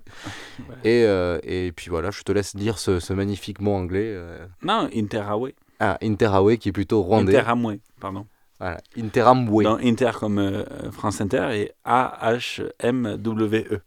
[0.84, 4.12] Et, euh, et puis voilà, je te laisse dire ce, ce magnifique mot anglais.
[4.14, 4.46] euh.
[4.62, 5.54] Non, Interaway.
[5.80, 7.36] Ah, Interaway, qui est plutôt rwandais.
[7.36, 8.26] Interamwe, pardon.
[8.58, 9.62] Voilà, Interamwe.
[9.64, 13.80] Dans Inter comme France Inter et A-H-M-W-E.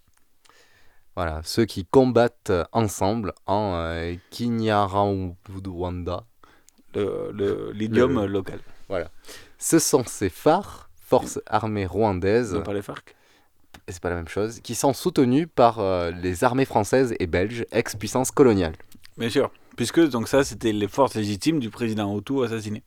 [1.16, 6.24] Voilà, ceux qui combattent ensemble en euh, Kinyarwanda.
[6.96, 8.60] Le- le- l'idiome Le- local.
[8.88, 9.12] Voilà.
[9.58, 12.54] Ce sont ces phares, forces armées rwandaises.
[12.54, 13.16] Non, pas les FARC.
[13.88, 17.66] C'est pas la même chose, qui sont soutenus par euh, les armées françaises et belges,
[17.72, 18.76] ex-puissance coloniale.
[19.18, 19.52] Bien sûr.
[19.76, 22.84] Puisque donc ça, c'était les forces légitimes du président Hutu assassiné.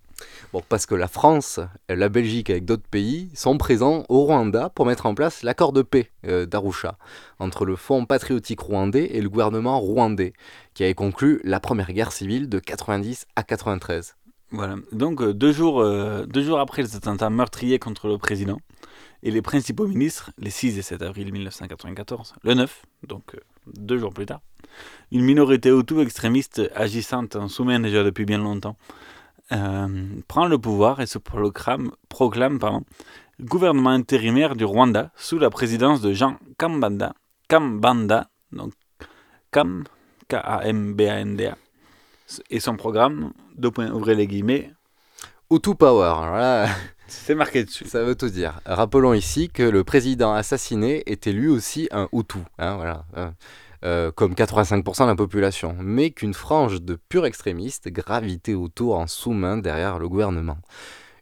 [0.68, 5.06] Parce que la France, la Belgique avec d'autres pays sont présents au Rwanda pour mettre
[5.06, 6.98] en place l'accord de paix euh, d'Arusha
[7.38, 10.34] entre le Fonds patriotique rwandais et le gouvernement rwandais,
[10.74, 14.16] qui avait conclu la première guerre civile de 90 à 93.
[14.50, 14.76] Voilà.
[14.92, 18.58] Donc, euh, deux, jours, euh, deux jours après les attentats meurtriers contre le président
[19.22, 24.12] et les principaux ministres, les 6 et 7 avril 1994, le 9, donc deux jours
[24.12, 24.40] plus tard,
[25.10, 28.76] une minorité auto extrémiste agissante en Soumaine déjà depuis bien longtemps
[29.48, 32.84] prend le pouvoir et se proclame, proclame pardon,
[33.40, 37.14] gouvernement intérimaire du Rwanda sous la présidence de Jean Kambanda,
[37.48, 38.72] Kambanda, donc
[39.50, 39.84] Kam,
[40.28, 41.56] K-A-M-B-A-N-D-A,
[42.50, 44.72] et son programme, deux points, ouvrez les guillemets,
[45.50, 46.66] Hutu Power.
[47.08, 47.84] C'est marqué dessus.
[47.84, 48.60] Ça veut tout dire.
[48.64, 53.34] Rappelons ici que le président assassiné était lui aussi un Hutu, hein, voilà, hein,
[53.84, 59.06] euh, comme 85% de la population, mais qu'une frange de purs extrémistes gravitait autour en
[59.06, 60.58] sous-main derrière le gouvernement.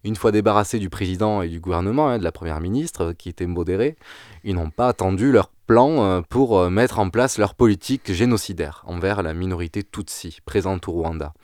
[0.02, 3.46] Une fois débarrassés du président et du gouvernement, hein, de la première ministre, qui était
[3.46, 3.96] modérée,
[4.44, 8.82] ils n'ont pas attendu leur plan euh, pour euh, mettre en place leur politique génocidaire
[8.86, 11.34] envers la minorité Tutsi présente au Rwanda.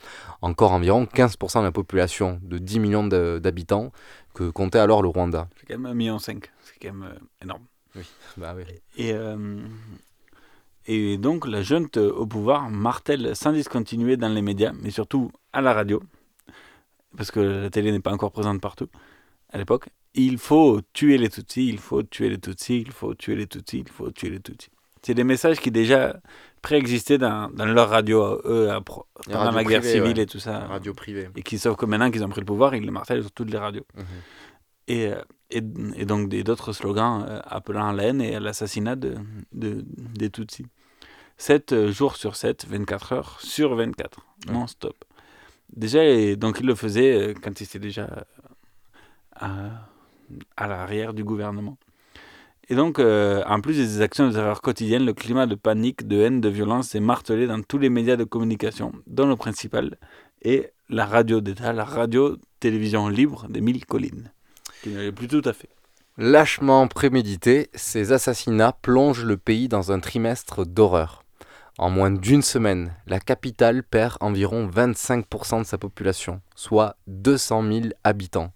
[0.40, 3.92] Encore environ 15% de la population de 10 millions d'habitants
[4.34, 5.48] que comptait alors le Rwanda.
[5.60, 6.34] C'est quand même 1,5 million, c'est
[6.80, 7.62] quand même euh, énorme.
[7.94, 8.02] Oui,
[8.36, 8.64] bah oui.
[8.96, 9.58] Et, euh,
[10.86, 15.60] et donc la junte au pouvoir martèle sans discontinuer dans les médias, mais surtout à
[15.60, 16.02] la radio,
[17.16, 18.88] parce que la télé n'est pas encore présente partout
[19.50, 19.88] à l'époque.
[20.14, 23.80] Il faut tuer les Tutsis, il faut tuer les Tutsis, il faut tuer les Tutsis,
[23.80, 24.70] il faut tuer les Tutsis.
[25.02, 26.16] C'est des messages qui déjà
[26.62, 30.22] préexistaient dans, dans leur radio, eux, à pro- pendant la guerre civile ouais.
[30.22, 30.60] et tout ça.
[30.66, 31.28] Radio privée.
[31.36, 33.50] Et qui, sauf que maintenant qu'ils ont pris le pouvoir, ils le martèlent sur toutes
[33.50, 33.84] les radios.
[33.94, 34.04] Mhm.
[34.88, 35.62] Et, euh, et,
[35.96, 39.14] et donc des- d'autres slogans euh, appelant à la haine et à l'assassinat de,
[39.52, 40.66] de- des Tutsis.
[41.38, 44.52] 7 jours sur 7, 24 heures sur 24, Ouais.
[44.54, 44.96] non-stop.
[45.74, 48.20] Déjà, et donc il le faisait euh, quand il était déjà euh,
[49.34, 49.70] à,
[50.56, 51.76] à l'arrière du gouvernement.
[52.68, 56.16] Et donc, euh, en plus des actions de terreur quotidiennes, le climat de panique, de
[56.20, 59.98] haine, de violence est martelé dans tous les médias de communication, dont le principal
[60.42, 64.32] est la radio d'État, la radio-télévision libre d'Émile Collines,
[64.82, 65.68] qui l'est plus tout à fait.
[66.18, 71.22] Lâchement prémédité, ces assassinats plongent le pays dans un trimestre d'horreur.
[71.78, 77.86] En moins d'une semaine, la capitale perd environ 25% de sa population, soit 200 000
[78.02, 78.50] habitants.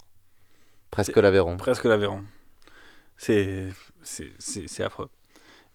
[0.90, 1.58] Presque l'Aveyron.
[1.58, 2.22] Presque l'Aveyron.
[3.18, 3.68] C'est
[4.82, 5.10] affreux.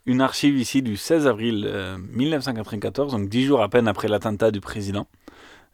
[0.07, 4.51] Une archive ici du 16 avril euh, 1994, donc dix jours à peine après l'attentat
[4.51, 5.07] du président,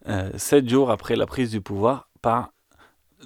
[0.08, 2.52] euh, sept jours après la prise du pouvoir par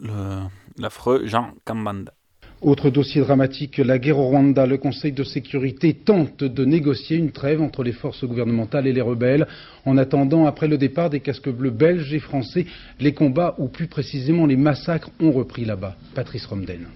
[0.01, 0.43] le-
[0.77, 2.13] l'affreux Jean Kambanda.
[2.61, 4.65] Autre dossier dramatique, la guerre au Rwanda.
[4.65, 9.01] Le Conseil de sécurité tente de négocier une trêve entre les forces gouvernementales et les
[9.01, 9.45] rebelles.
[9.85, 12.65] En attendant, après le départ des casques bleus belges et français,
[12.99, 15.95] les combats, ou plus précisément les massacres, ont repris là-bas.
[16.15, 16.87] Patrice Romden.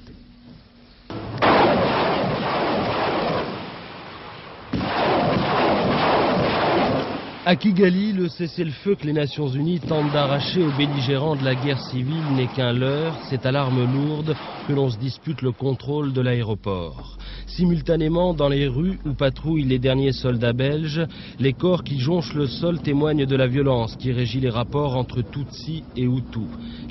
[7.45, 11.80] À Kigali, le cessez-le-feu que les Nations Unies tentent d'arracher aux belligérants de la guerre
[11.80, 13.17] civile n'est qu'un leurre.
[13.30, 14.36] C'est à l'arme lourde
[14.67, 17.17] que l'on se dispute le contrôle de l'aéroport.
[17.47, 21.02] Simultanément, dans les rues où patrouillent les derniers soldats belges,
[21.39, 25.21] les corps qui jonchent le sol témoignent de la violence qui régit les rapports entre
[25.21, 26.41] Tutsi et Hutu.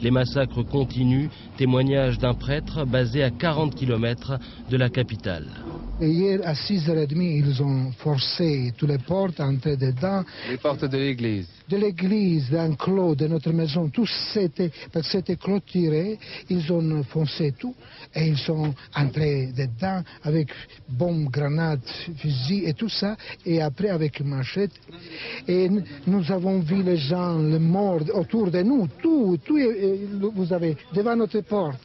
[0.02, 4.38] Les massacres continuent, témoignage d'un prêtre basé à 40 km
[4.70, 5.46] de la capitale.
[6.00, 10.22] Hier, à 6h30, ils ont forcé toutes les portes, entré dedans.
[10.48, 11.46] Les portes de l'église.
[11.68, 16.18] De l'église, d'un clos, de notre maison, tout c'était, parce que c'était clôturé.
[16.48, 17.74] Ils ont foncé tout
[18.14, 20.48] et ils sont entrés dedans avec
[20.88, 21.80] bombes, grenades,
[22.16, 23.16] fusils et tout ça.
[23.44, 24.72] Et après avec machette.
[25.46, 25.68] Et
[26.06, 30.76] nous avons vu les gens, les morts autour de nous, tout, tout, est- vous avez
[30.94, 31.78] devant notre porte.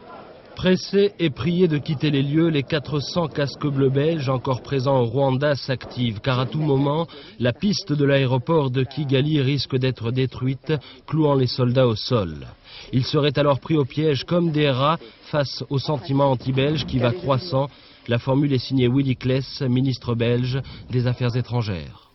[0.55, 5.05] Pressés et priés de quitter les lieux, les 400 casques bleus belges encore présents au
[5.05, 7.07] Rwanda s'activent, car à tout moment,
[7.39, 10.73] la piste de l'aéroport de Kigali risque d'être détruite,
[11.07, 12.47] clouant les soldats au sol.
[12.93, 14.99] Ils seraient alors pris au piège comme des rats
[15.31, 17.69] face au sentiment anti-belge qui va croissant.
[18.07, 22.11] La formule est signée Willy Kless, ministre belge des Affaires étrangères.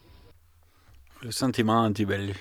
[1.22, 2.37] Le sentiment anti-belge.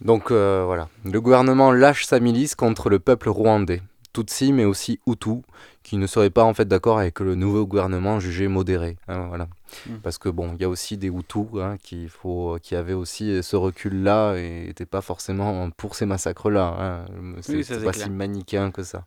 [0.00, 3.80] Donc euh, voilà, le gouvernement lâche sa milice contre le peuple rwandais,
[4.14, 5.42] Tutsi mais aussi Hutu,
[5.82, 8.96] qui ne seraient pas en fait d'accord avec le nouveau gouvernement jugé modéré.
[9.08, 9.48] hein, voilà.
[9.86, 9.96] Mm.
[10.02, 13.42] Parce que bon, il y a aussi des Hutus hein, qui, faut, qui avaient aussi
[13.42, 16.76] ce recul-là et n'étaient pas forcément pour ces massacres-là.
[16.78, 17.04] Hein.
[17.42, 18.06] C'est Oui, pas clair.
[18.06, 19.04] si manichéen que ça.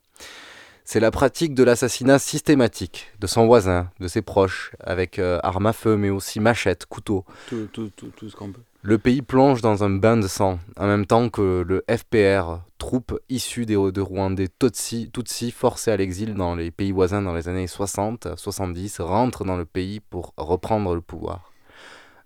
[0.89, 5.65] C'est la pratique de l'assassinat systématique de son voisin, de ses proches, avec euh, armes
[5.65, 7.25] à feu, mais aussi machettes, couteaux.
[7.45, 8.61] Tout, tout, tout, tout ce qu'on peut.
[8.89, 13.19] Le pays plonge dans un bain de sang, en même temps que le FPR, troupe
[13.27, 17.49] issue des, de Rwandais Tutsi, Tutsi forcés à l'exil dans les pays voisins dans les
[17.49, 21.51] années 60-70, rentre dans le pays pour reprendre le pouvoir.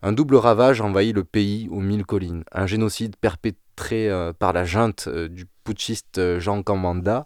[0.03, 2.43] Un double ravage envahit le pays aux mille collines.
[2.51, 7.25] Un génocide perpétré euh, par la junte euh, du putschiste euh, Jean Kambanda,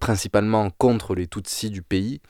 [0.00, 2.20] principalement contre les Tutsis du pays,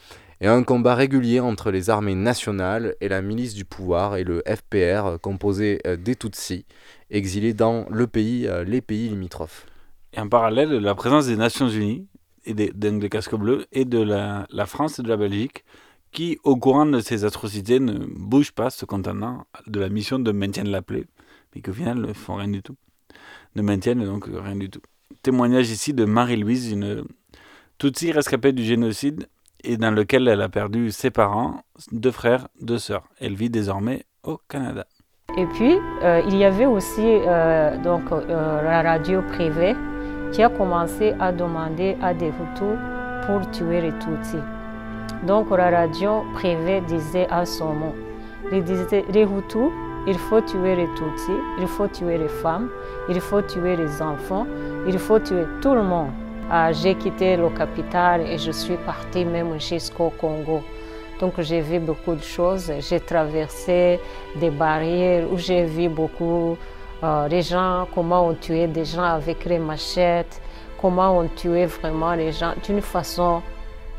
[0.40, 4.42] et un combat régulier entre les armées nationales et la milice du pouvoir et le
[4.46, 6.64] FPR, euh, composé euh, des Tutsis,
[7.10, 9.66] exilés dans le pays, euh, les pays limitrophes.
[10.14, 12.06] Et en parallèle, la présence des Nations Unies,
[12.46, 15.62] et des, casques bleus, et de la, France et de la Belgique,
[16.10, 20.32] qui, au courant de ces atrocités, ne bougent pas, se contentant de la mission de
[20.32, 21.04] maintien de la plaie,
[21.54, 22.76] mais qu'au final ne font rien du tout.
[23.56, 24.80] Ne maintiennent donc rien du tout.
[25.22, 27.04] Témoignage ici de Marie-Louise, une
[27.78, 29.28] Tutsi rescapée du génocide,
[29.64, 33.04] et dans lequel elle a perdu ses parents, deux frères, deux sœurs.
[33.20, 34.86] Elle vit désormais au Canada.
[35.36, 39.76] Et puis, euh, il y avait aussi euh, donc, euh, la radio privée
[40.32, 42.78] qui a commencé à demander à des Hutus
[43.26, 44.42] pour tuer les Tutsis.
[45.26, 47.94] Donc, la radio privée disait à son nom,
[48.50, 49.70] les, les Hutus,
[50.06, 52.68] il faut tuer les Tutsis, il faut tuer les femmes,
[53.08, 54.46] il faut tuer les enfants,
[54.88, 56.10] il faut tuer tout le monde.
[56.52, 60.64] Ah, j'ai quitté le capital et je suis partie même jusqu'au Congo.
[61.20, 62.72] Donc j'ai vu beaucoup de choses.
[62.80, 64.00] J'ai traversé
[64.34, 66.56] des barrières où j'ai vu beaucoup
[67.04, 70.42] euh, les gens, comment on tuait des gens avec les machettes,
[70.80, 73.42] comment on tuait vraiment les gens d'une façon,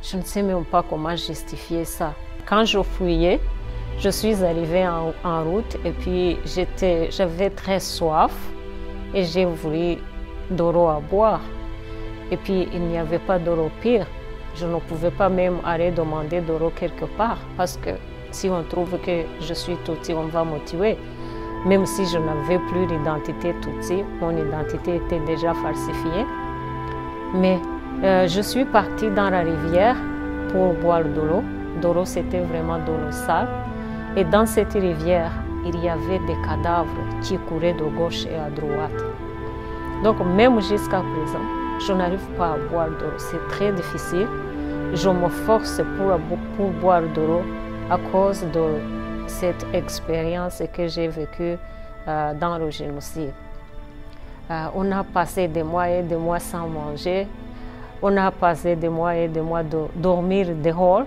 [0.04, 2.14] je ne sais même pas comment justifier ça.
[2.46, 3.40] Quand je fouillais,
[3.98, 6.38] je suis arrivée en, en route et puis
[7.12, 8.34] j'avais très soif
[9.14, 9.96] et j'ai voulu
[10.50, 11.40] de l'eau à boire.
[12.32, 14.08] Et puis il n'y avait pas d'eau pire.
[14.56, 17.92] Je ne pouvais pas même aller demander de l'eau quelque part parce que
[18.32, 20.98] si on trouve que je suis Tutsi, on va me tuer.
[21.66, 26.26] Même si je n'avais plus l'identité Tutsi, mon identité était déjà falsifiée.
[27.36, 27.60] Mais
[28.04, 29.96] euh, je suis partie dans la rivière
[30.52, 31.44] pour boire de l'eau.
[31.84, 33.48] L'eau, c'était vraiment de l'eau sale.
[34.16, 35.32] Et dans cette rivière,
[35.66, 36.90] il y avait des cadavres
[37.22, 39.04] qui couraient de gauche et à droite.
[40.04, 43.18] Donc même jusqu'à présent, je n'arrive pas à boire de l'eau.
[43.18, 44.28] C'est très difficile.
[44.94, 46.18] Je me force pour,
[46.56, 47.44] pour boire de l'eau
[47.90, 48.80] à cause de
[49.28, 51.56] cette expérience que j'ai vécue
[52.08, 53.34] euh, dans le génocide.
[54.50, 57.28] Euh, on a passé des mois et des mois sans manger.
[58.02, 61.06] On a passé des mois et des mois de dormir dehors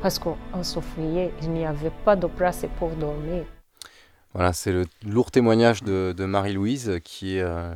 [0.00, 1.32] parce qu'on se fuyait.
[1.42, 3.44] Il n'y avait pas de place pour dormir.
[4.32, 7.74] Voilà, c'est le lourd témoignage de, de Marie-Louise qui est euh,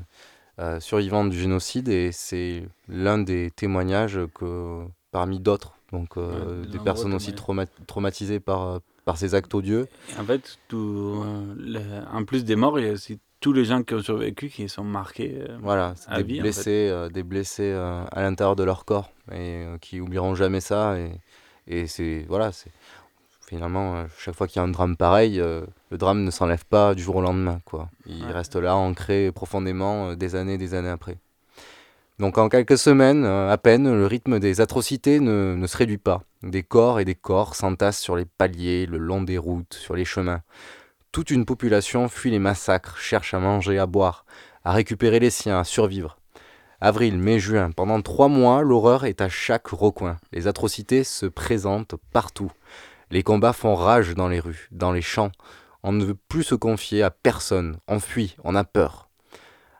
[0.58, 6.68] euh, survivante du génocide et c'est l'un des témoignages que, parmi d'autres, donc euh, Ouais,
[6.68, 9.86] des personnes aussi trauma- traumatisées par, par ces actes odieux.
[10.16, 13.52] Et en fait, tout, euh, le- en plus des morts, il y a aussi tous
[13.52, 16.40] les gens qui ont survécu qui sont marqués euh, Voilà, à des vie.
[16.40, 16.42] en fait.
[16.42, 20.60] blessés, euh, des blessés euh, à l'intérieur de leur corps et euh, qui oublieront jamais
[20.60, 20.98] ça.
[20.98, 21.12] Et,
[21.68, 22.72] et c'est voilà, c'est
[23.46, 26.64] finalement euh, chaque fois qu'il y a un drame pareil, euh, le drame ne s'enlève
[26.64, 27.88] pas du jour au lendemain, quoi.
[28.06, 28.32] Il Ouais.
[28.32, 31.18] reste là, ancré profondément, euh, des années, des années après.
[32.18, 35.98] Donc en quelques semaines, euh, à peine, le rythme des atrocités ne, ne se réduit
[35.98, 36.22] pas.
[36.42, 40.04] Des corps et des corps s'entassent sur les paliers, le long des routes, sur les
[40.04, 40.42] chemins.
[41.12, 44.24] Toute une population fuit les massacres, cherche à manger, à boire,
[44.64, 46.18] à récupérer les siens, à survivre.
[46.80, 50.16] Avril, mai, juin, pendant trois mois, l'horreur est à chaque recoin.
[50.32, 52.52] Les atrocités se présentent partout.
[53.10, 55.32] Les combats font rage dans les rues, dans les champs.
[55.88, 57.78] On ne veut plus se confier à personne.
[57.88, 59.08] On fuit, on a peur.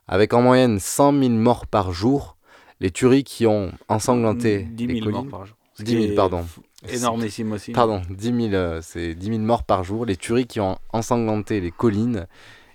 [0.07, 2.39] Avec en moyenne 100 000 morts par jour,
[2.81, 5.57] les tueries qui ont ensanglanté 10 les 000 morts collines- par jour.
[5.75, 6.41] Ce 10 qui 000, est pardon.
[6.87, 7.73] f- énormissime aussi.
[7.73, 10.07] Pardon, 10 000, euh, c'est 10 000 morts par jour.
[10.07, 12.27] Les tueries qui ont ensanglanté les collines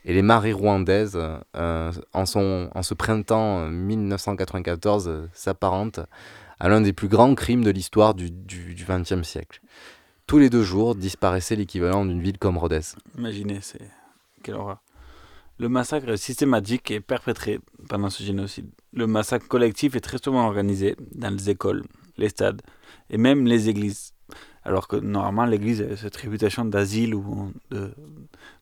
[0.06, 1.20] et les marées rwandaises
[1.56, 6.02] euh, en, ce printemps euh, 1994 euh, s'apparentent
[6.60, 8.30] à l'un des plus grands crimes de l'histoire du
[8.88, 9.60] XXe siècle.
[10.28, 12.82] Tous les deux jours disparaissait l'équivalent d'une ville comme Rhodes.
[13.18, 13.90] Imaginez, c'est
[14.42, 14.82] quelle horreur.
[15.60, 18.70] Le massacre est systématique et perpétré pendant ce génocide.
[18.94, 21.84] Le massacre collectif est très souvent organisé dans les écoles,
[22.18, 22.62] les stades
[23.10, 24.14] et même les églises.
[24.64, 27.94] Alors que normalement, l'église a cette réputation d'asile ou de,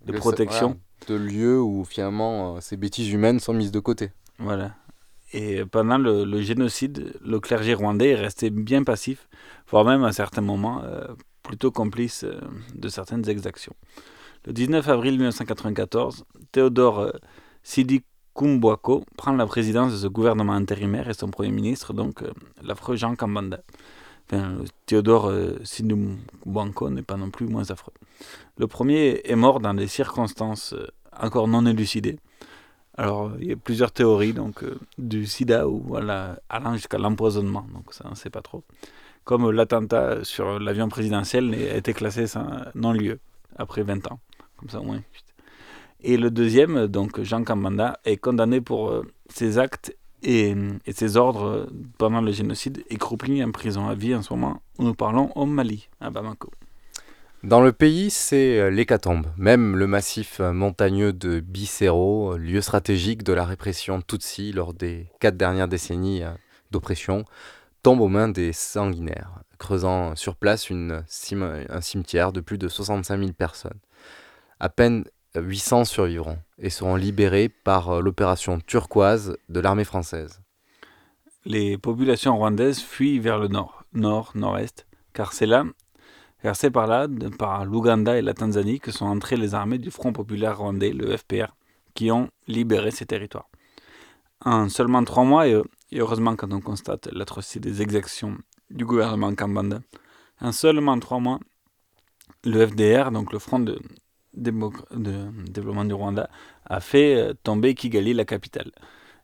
[0.05, 0.77] de protection.
[1.07, 4.09] voilà, de lieux où finalement euh, ces bêtises humaines sont mises de côté.
[4.39, 4.75] Voilà.
[5.31, 9.29] Et pendant le, le génocide, le clergé rwandais est resté bien passif,
[9.69, 11.05] voire même à certains moments euh,
[11.43, 12.39] plutôt complice euh,
[12.75, 13.75] de certaines exactions.
[14.45, 17.11] Le 19 avril 1994, Théodore euh,
[17.63, 22.31] Sidi Kumbwako prend la présidence de ce gouvernement intérimaire et son premier ministre, donc euh,
[22.63, 23.61] l'affreux Jean Kambanda.
[24.25, 25.31] Enfin, Théodore
[25.63, 25.95] Sidi
[26.43, 27.93] Kumbwako n'est pas non plus moins affreux.
[28.57, 30.73] Le premier est mort dans des circonstances
[31.19, 32.17] encore non élucidée.
[32.97, 34.63] Alors, il y a plusieurs théories, donc
[34.97, 38.63] du sida ou allant jusqu'à l'empoisonnement, donc ça on ne sait pas trop.
[39.23, 43.19] Comme l'attentat sur l'avion présidentiel a été classé sans non-lieu
[43.55, 44.19] après 20 ans,
[44.57, 45.01] comme ça au moins.
[46.03, 50.55] Et le deuxième, donc Jean Kambanda, est condamné pour euh, ses actes et,
[50.91, 54.83] ses ordres pendant le génocide et croupli en prison à vie en ce moment où
[54.83, 56.49] nous parlons au Mali, à Bamako.
[57.43, 59.25] Dans le pays, c'est l'hécatombe.
[59.35, 65.37] Même le massif montagneux de Bicero, lieu stratégique de la répression Tutsi lors des quatre
[65.37, 66.21] dernières décennies
[66.69, 67.25] d'oppression,
[67.83, 73.31] tombe aux mains des sanguinaires, creusant sur place un cimetière de plus de 65 000
[73.33, 73.79] personnes.
[74.59, 75.05] À peine
[75.35, 80.41] 800 survivront et seront libérés par l'opération turquoise de l'armée française.
[81.45, 85.65] Les populations rwandaises fuient vers le nord, nord, nord-est, car c'est là
[86.43, 87.07] car par là,
[87.37, 91.15] par l'Ouganda et la Tanzanie, que sont entrées les armées du Front populaire rwandais, le
[91.15, 91.55] FPR,
[91.93, 93.47] qui ont libéré ces territoires.
[94.43, 95.45] En seulement trois mois,
[95.91, 98.37] et heureusement quand on constate l'atrocité des exactions
[98.69, 99.81] du gouvernement Kambanda,
[100.39, 101.39] en seulement trois mois,
[102.43, 103.79] le FDR, donc le Front de,
[104.33, 106.29] de développement du Rwanda,
[106.65, 108.71] a fait tomber Kigali, la capitale,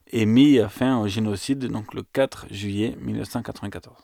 [0.07, 3.95] et mis fin au génocide donc le 4 juillet 1994.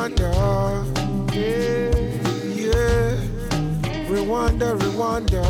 [0.00, 0.32] Rwanda,
[1.34, 1.92] yeah,
[2.56, 3.16] yeah.
[4.08, 5.42] Rwanda, Rwanda.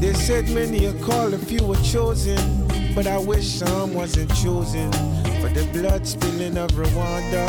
[0.00, 2.38] They said many are called, a few were chosen,
[2.94, 4.90] but I wish some wasn't chosen
[5.42, 7.46] for the blood spilling of Rwanda.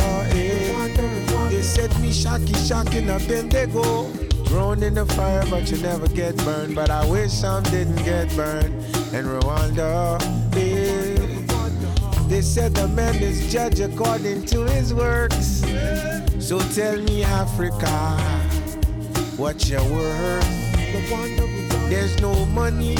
[1.49, 4.07] They said me shocky, shocking up in they go.
[4.47, 6.76] Thrown in the fire, but you never get burned.
[6.76, 8.74] But I wish some didn't get burned
[9.13, 10.19] in Rwanda.
[12.32, 15.65] They said the man is judged according to his works.
[16.39, 17.91] So tell me, Africa,
[19.36, 20.47] what's your worth?
[21.89, 22.95] There's no money,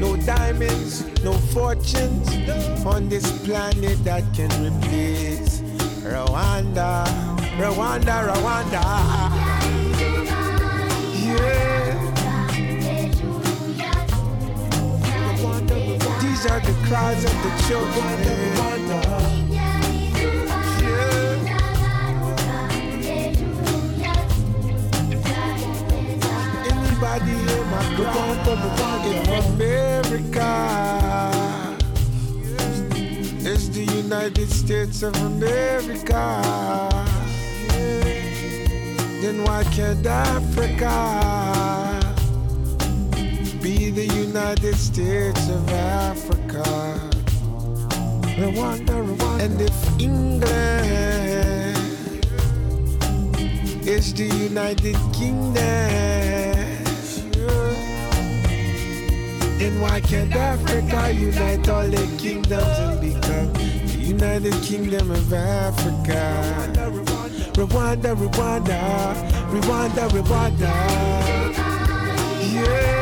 [0.00, 2.28] no diamonds, no fortunes
[2.84, 5.60] on this planet that can replace
[6.02, 7.06] Rwanda,
[7.56, 9.53] Rwanda, Rwanda.
[16.44, 18.04] These are the cries of the children.
[26.68, 28.28] Anybody hear my cry
[29.06, 29.20] in
[29.54, 30.50] America?
[33.40, 36.42] It's the United States of America.
[39.22, 40.92] Then why can't Africa
[43.62, 46.13] be the United States of Africa?
[48.36, 49.44] Rwanda, Rwanda.
[49.44, 50.44] And if England
[53.86, 55.54] is the United Kingdom,
[59.58, 66.34] then why can't Africa unite all the kingdoms and become the United Kingdom of Africa?
[67.54, 69.14] Rwanda, Rwanda,
[69.50, 70.72] Rwanda, Rwanda.
[72.52, 72.62] Yeah.
[72.62, 72.93] Yeah.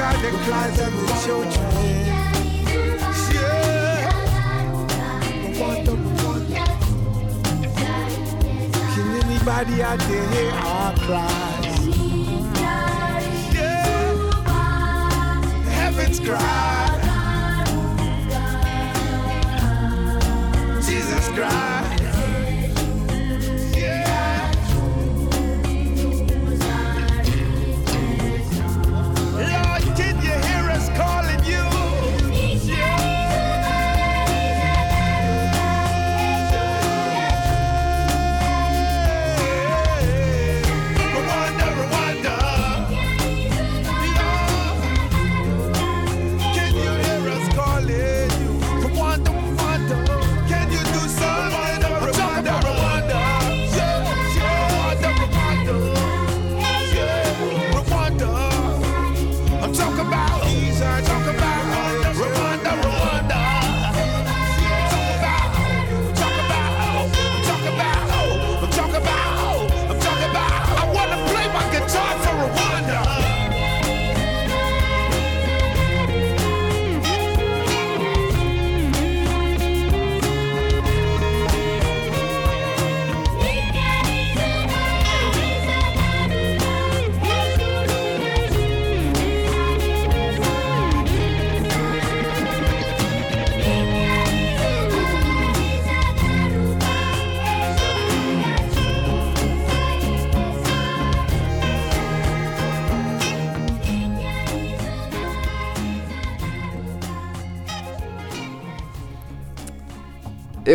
[0.00, 2.06] Are the cries of the children.
[2.06, 2.32] Yeah.
[5.58, 5.94] Rwanda.
[8.94, 11.88] Can anybody out there hear our cries?
[13.52, 14.32] Yeah.
[15.72, 17.18] Heaven's cry.
[20.80, 21.77] Jesus Christ.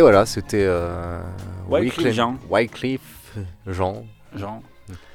[0.04, 1.20] Voilà, c'était euh,
[1.68, 2.38] Wyclef Jean.
[2.50, 3.00] Wyclef
[3.66, 4.04] Jean.
[4.34, 4.62] Jean.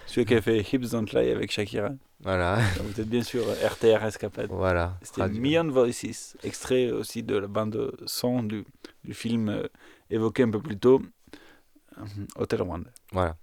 [0.08, 1.90] Celui qui a fait Hips Don't Lie avec Shakira.
[2.24, 2.56] Voilà.
[2.78, 4.48] Donc, Vous êtes bien sûr RTR Escapade.
[4.50, 4.96] Voilà.
[5.04, 5.30] C'était.
[5.30, 8.66] Million Voices, extrait aussi de la bande son du,
[9.04, 9.68] du film euh,
[10.10, 11.02] évoqué un peu plus tôt,
[12.00, 12.02] euh,
[12.36, 12.90] Hotel Rwanda.
[13.12, 13.36] Voilà.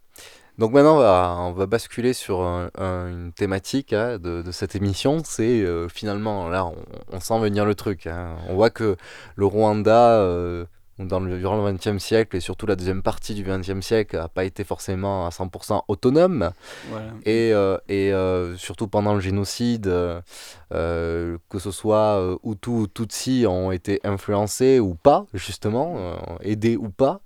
[0.59, 4.51] Donc maintenant, on va, on va basculer sur un- un- une thématique hein, de, de
[4.53, 5.23] cette émission.
[5.25, 6.75] C'est euh, finalement, là, on,
[7.13, 8.07] on sent venir le truc.
[8.07, 8.37] hein.
[8.49, 8.97] On voit que
[9.37, 10.65] le Rwanda, euh,
[10.99, 14.29] dans le, durant le XXe siècle et surtout la deuxième partie du XXe siècle, n'a
[14.29, 16.51] pas été forcément à 100% autonome.
[16.91, 17.07] Voilà.
[17.25, 23.45] Et, euh, et euh, surtout pendant le génocide, euh, que ce soit Hutu ou Tutsi
[23.47, 27.21] ont été influencés ou pas, justement, aidés ou pas.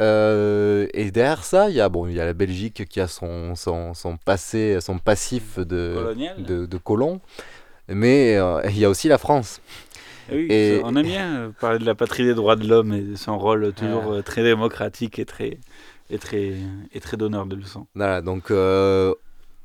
[0.00, 3.94] Et derrière ça, il y a bon, y a la Belgique qui a son, son,
[3.94, 6.42] son passé, son passif de Colonial.
[6.42, 7.20] de, de colon,
[7.88, 8.34] mais
[8.68, 9.60] il y a aussi la France.
[10.32, 13.00] Oui, Et- on aime bien euh, parler de la patrie des droits de l'homme et
[13.02, 14.18] de son rôle toujours Ouais.
[14.18, 15.58] euh, très démocratique et très,
[16.10, 16.54] et très,
[16.92, 17.86] et très donneur de leçons.
[17.94, 19.14] Voilà, donc euh,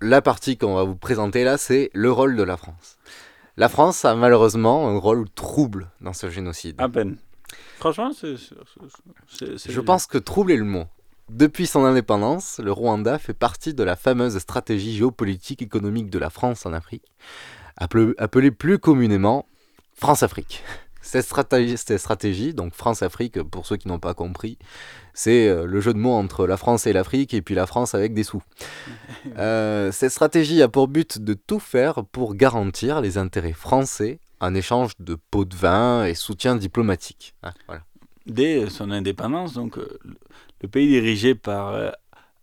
[0.02, 2.98] la partie qu'on va vous présenter là, c'est le rôle de la France.
[3.58, 6.76] La France a malheureusement un rôle trouble dans ce génocide.
[6.80, 7.18] À peine.
[7.80, 8.36] Franchement, c'est.
[9.70, 10.86] Je pense que trouble est le mot.
[11.30, 16.30] Depuis son indépendance, le Rwanda fait partie de la fameuse stratégie géopolitique économique de la
[16.30, 17.04] France en Afrique,
[17.78, 19.46] appelée plus communément
[19.98, 20.64] France-Afrique.
[21.02, 24.58] Cette stratégie, cette stratégie, donc France-Afrique, pour ceux qui n'ont pas compris,
[25.14, 27.96] c'est euh, le jeu de mots entre la France et l'Afrique, et puis la France
[27.96, 28.42] avec des sous.
[29.38, 34.54] Euh, cette stratégie a pour but de tout faire pour garantir les intérêts français en
[34.56, 37.34] échange de pots de vin et soutien diplomatique.
[37.44, 37.82] Hein, voilà.
[38.26, 40.00] Dès son indépendance, donc, euh,
[40.62, 41.92] le- pays dirigé par euh,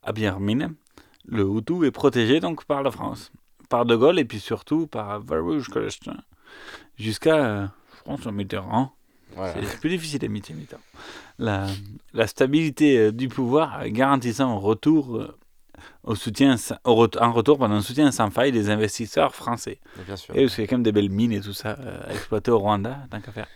[0.02, 0.70] Abiy Ahmed,
[1.26, 3.32] le Hutu est protégé donc par la France,
[3.68, 6.16] par De Gaulle et puis surtout par Varouche Colestin,
[6.98, 7.66] jusqu'à euh,
[8.04, 8.92] François Mitterrand.
[9.36, 9.54] Voilà.
[9.54, 10.82] C'est plus difficile d'imiter Mitterrand.
[11.38, 11.66] La,
[12.12, 15.26] la stabilité euh, du pouvoir euh, garantissant au retour,
[16.04, 19.80] au soutien, sa- au ret- en retour pendant un soutien sans faille des investisseurs français.
[20.06, 20.36] Bien sûr.
[20.36, 22.12] Et parce qu'il y a quand même des belles mines et tout ça euh, à
[22.12, 23.48] exploiter au Rwanda, tant qu'à faire.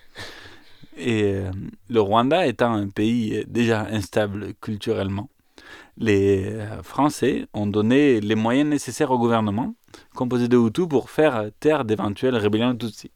[0.97, 1.53] Et euh,
[1.89, 5.29] le Rwanda étant un pays déjà instable culturellement,
[5.97, 9.75] les Français ont donné les moyens nécessaires au gouvernement,
[10.19, 13.11] composé de Hutus, pour faire taire d'éventuelles rébellions Tutsis.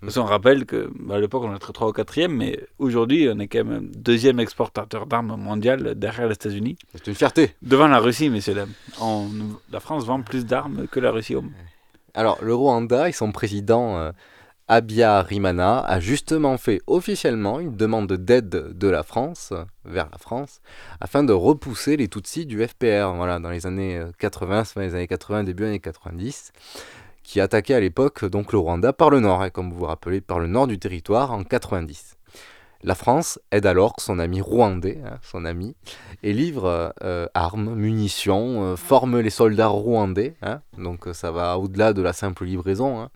[0.00, 3.38] Parce qu'on rappelle que bah, à l'époque on était 3 ou 4e, mais aujourd'hui on
[3.40, 6.76] est quand même deuxième exportateur d'armes mondial derrière les États-Unis.
[6.94, 7.54] C'est une fierté.
[7.62, 8.72] Devant la Russie, messieurs dames.
[9.00, 9.28] On-
[9.72, 11.34] la France vend plus d'armes que la Russie.
[11.34, 11.44] au-
[12.14, 14.12] Alors, le Rwanda et son président euh,
[14.66, 20.62] Habyarimana a justement fait officiellement une demande d'aide de la France, euh, vers la France,
[21.02, 24.94] afin de repousser les Tutsis du FPR, voilà, dans les années euh, 80, fin des
[24.94, 26.52] années 80, début années 90,
[27.22, 30.22] qui attaquaient à l'époque donc le Rwanda par le nord, hein, comme vous vous rappelez,
[30.22, 32.16] par le nord du territoire en 90.
[32.86, 35.74] La France aide alors son ami rwandais, hein, son ami,
[36.22, 41.58] et livre euh, armes, munitions, euh, forme les soldats rwandais, hein, donc euh, ça va
[41.58, 43.00] au-delà de la simple livraison.
[43.00, 43.08] hein.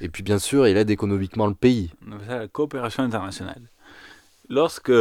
[0.00, 1.90] Et puis bien sûr, il aide économiquement le pays.
[2.08, 3.62] On appelle ça la coopération internationale.
[4.48, 4.92] Lorsque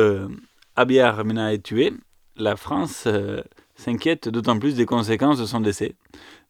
[0.76, 1.94] Abiy Ahmed est tué,
[2.38, 3.08] la France
[3.76, 5.94] s'inquiète d'autant plus des conséquences de son décès.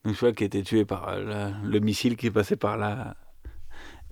[0.05, 3.15] Donc, je vois qu'il a été tué par la- le missile qui passait par là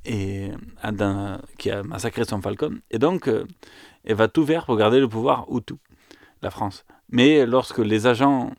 [0.05, 0.49] et
[0.85, 2.79] euh, qui a massacré son Falcon.
[2.91, 3.45] Et donc, euh,
[4.03, 5.75] elle va tout faire pour garder le pouvoir Hutu,
[6.41, 6.85] la France.
[7.11, 8.51] Mais lorsque les agents,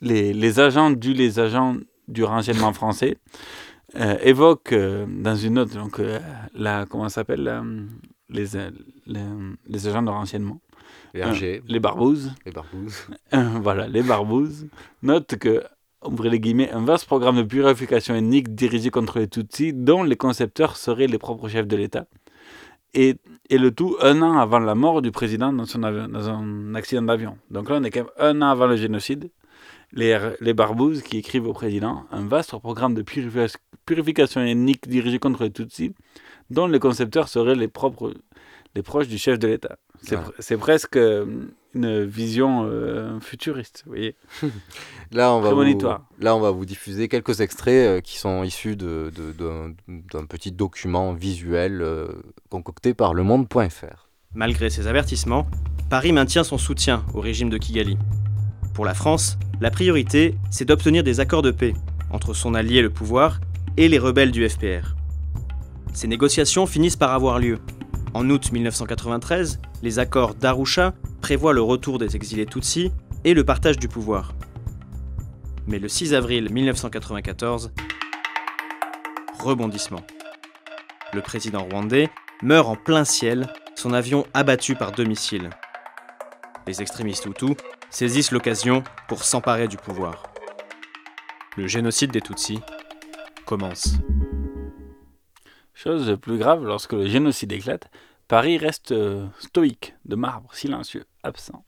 [0.00, 1.76] les, les agents du, les agents
[2.08, 3.16] du renseignement français
[3.96, 6.18] euh, évoquent euh, dans une note donc euh,
[6.54, 7.62] la comment ça s'appelle la-
[8.28, 8.70] les, euh,
[9.06, 9.20] les
[9.66, 10.60] les agents de renseignement
[11.14, 11.26] Les Euh,
[11.80, 13.06] barbouzes Les barbouzes.
[13.34, 14.66] Euh, voilà les barbouzes
[15.02, 15.62] notent que
[16.04, 20.16] ouvrez les guillemets un vaste programme de purification ethnique dirigé contre les Tutsis dont les
[20.16, 22.06] concepteurs seraient les propres chefs de l'État
[22.94, 23.16] et,
[23.50, 26.74] et le tout un an avant la mort du président dans, son avion, dans un
[26.74, 27.38] accident d'avion.
[27.50, 29.30] Donc là, on est quand même un an avant le génocide.
[29.94, 35.18] Les, les barbouzes qui écrivent au président un vaste programme de purifi- purification ethnique dirigé
[35.18, 35.94] contre les Tutsis,
[36.50, 38.14] dont les concepteurs seraient les, propres,
[38.74, 39.76] les proches du chef de l'État.
[40.02, 40.30] C'est Voilà.
[40.30, 41.26] pr- c'est presque euh,
[41.74, 44.14] une vision euh, futuriste, vous voyez.
[45.12, 45.62] Là on, va vous,
[46.20, 50.24] là, on va vous diffuser quelques extraits euh, qui sont issus de- de- d'un d'un
[50.26, 52.08] petit document visuel euh,
[52.50, 54.08] concocté par le monde.fr.
[54.34, 55.46] Malgré ces avertissements,
[55.90, 57.98] Paris maintient son soutien au régime de Kigali.
[58.74, 61.74] Pour la France, la priorité, c'est d'obtenir des accords de paix
[62.10, 63.40] entre son allié le pouvoir
[63.76, 64.94] et les rebelles du FPR.
[65.92, 67.58] Ces négociations finissent par avoir lieu.
[68.14, 72.90] En août 1993, les accords d'Arusha prévoient le retour des exilés Tutsis
[73.24, 74.34] et le partage du pouvoir.
[75.68, 77.70] Mais le 6 avril 1994,
[79.38, 80.04] rebondissement.
[81.14, 82.10] Le président rwandais
[82.42, 83.46] meurt en plein ciel
[83.76, 85.50] son avion abattu par deux missiles.
[86.66, 87.56] Les extrémistes Hutus
[87.88, 90.24] saisissent l'occasion pour s'emparer du pouvoir.
[91.56, 92.60] Le génocide des Tutsis
[93.46, 93.94] commence.
[95.74, 97.90] Chose plus grave, lorsque le génocide éclate,
[98.28, 101.64] Paris reste euh, stoïque, de marbre, silencieux, absent.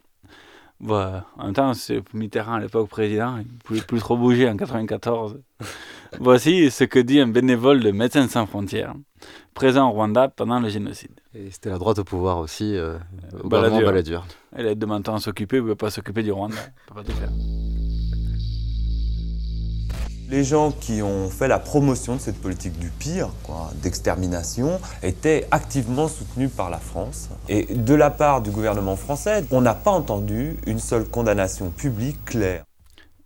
[0.81, 1.25] Voilà.
[1.39, 4.57] En même temps, c'est Mitterrand à l'époque président, il ne pouvait plus trop bouger en
[4.57, 5.41] 94.
[6.21, 8.95] Voici ce que dit un bénévole de Médecins sans frontières,
[9.55, 11.21] présent au Rwanda pendant le génocide.
[11.35, 12.99] Et c'était la droite au pouvoir aussi, euh,
[13.43, 13.71] au Balladur.
[13.71, 14.27] gouvernement Balladur.
[14.53, 16.57] Elle a demandé à s'occuper, ne peut pas s'occuper du Rwanda.
[16.87, 17.31] Peut pas tout faire.
[20.35, 23.31] Les gens qui ont fait la promotion de cette politique du pire,
[23.85, 27.29] d'extermination, étaient activement soutenus par la France.
[27.49, 32.25] Et de la part du gouvernement français, on n'a pas entendu une seule condamnation publique
[32.25, 32.65] claire.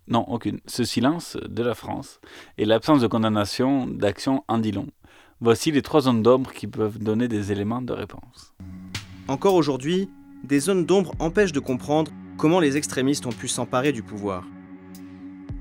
[0.06, 0.60] Non, aucune.
[0.66, 2.20] Ce silence de la France
[2.58, 4.88] et l'absence de condamnation d'action en dit long.
[5.40, 8.54] Voici les trois zones d'ombre qui peuvent donner des éléments de réponse.
[9.28, 10.10] Encore aujourd'hui,
[10.44, 14.44] des zones d'ombre empêchent de comprendre comment les extrémistes ont pu s'emparer du pouvoir.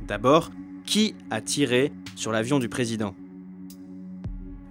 [0.09, 0.51] D'abord,
[0.88, 3.13] qui a tiré sur l'avion du président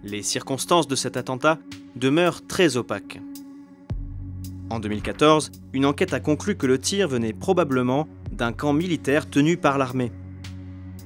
[0.03, 1.59] Les circonstances de cet attentat
[1.95, 3.21] demeurent très opaques.
[4.71, 9.59] En 2014, une enquête a conclu que le tir venait probablement d'un camp militaire tenu
[9.59, 10.11] par l'armée.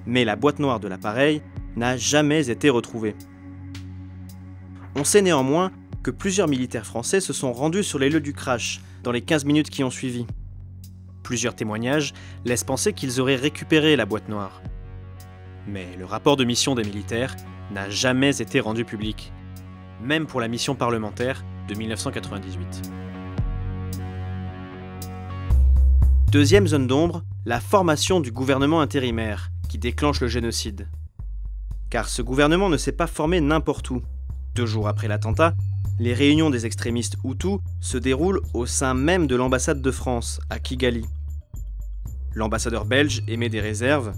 [0.07, 1.43] Mais la boîte noire de l'appareil
[1.77, 3.17] n'a jamais été retrouvée.
[4.95, 5.73] On sait néanmoins
[6.05, 9.45] que plusieurs militaires français se sont rendus sur les lieux du crash dans les 15
[9.45, 10.25] minutes qui ont suivi.
[11.25, 14.63] Plusieurs témoignages laissent penser qu'ils auraient récupéré la boîte noire.
[15.71, 17.37] Mais le rapport de mission des militaires
[17.71, 19.33] n'a jamais été rendu public,
[20.03, 22.91] même pour la mission parlementaire de 1998.
[26.33, 30.89] Deuxième zone d'ombre, la formation du gouvernement intérimaire qui déclenche le génocide.
[31.89, 34.03] Car ce gouvernement ne s'est pas formé n'importe où.
[34.57, 35.55] Deux jours après l'attentat,
[36.01, 40.59] les réunions des extrémistes Hutus se déroulent au sein même de l'ambassade de France, à
[40.59, 41.05] Kigali.
[42.35, 44.13] L'ambassadeur belge émet des réserves,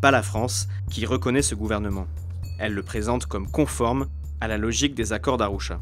[0.00, 2.06] pas la France, qui reconnaît ce gouvernement.
[2.58, 4.08] Elle le présente comme conforme
[4.40, 5.80] à la logique des accords d'Arusha.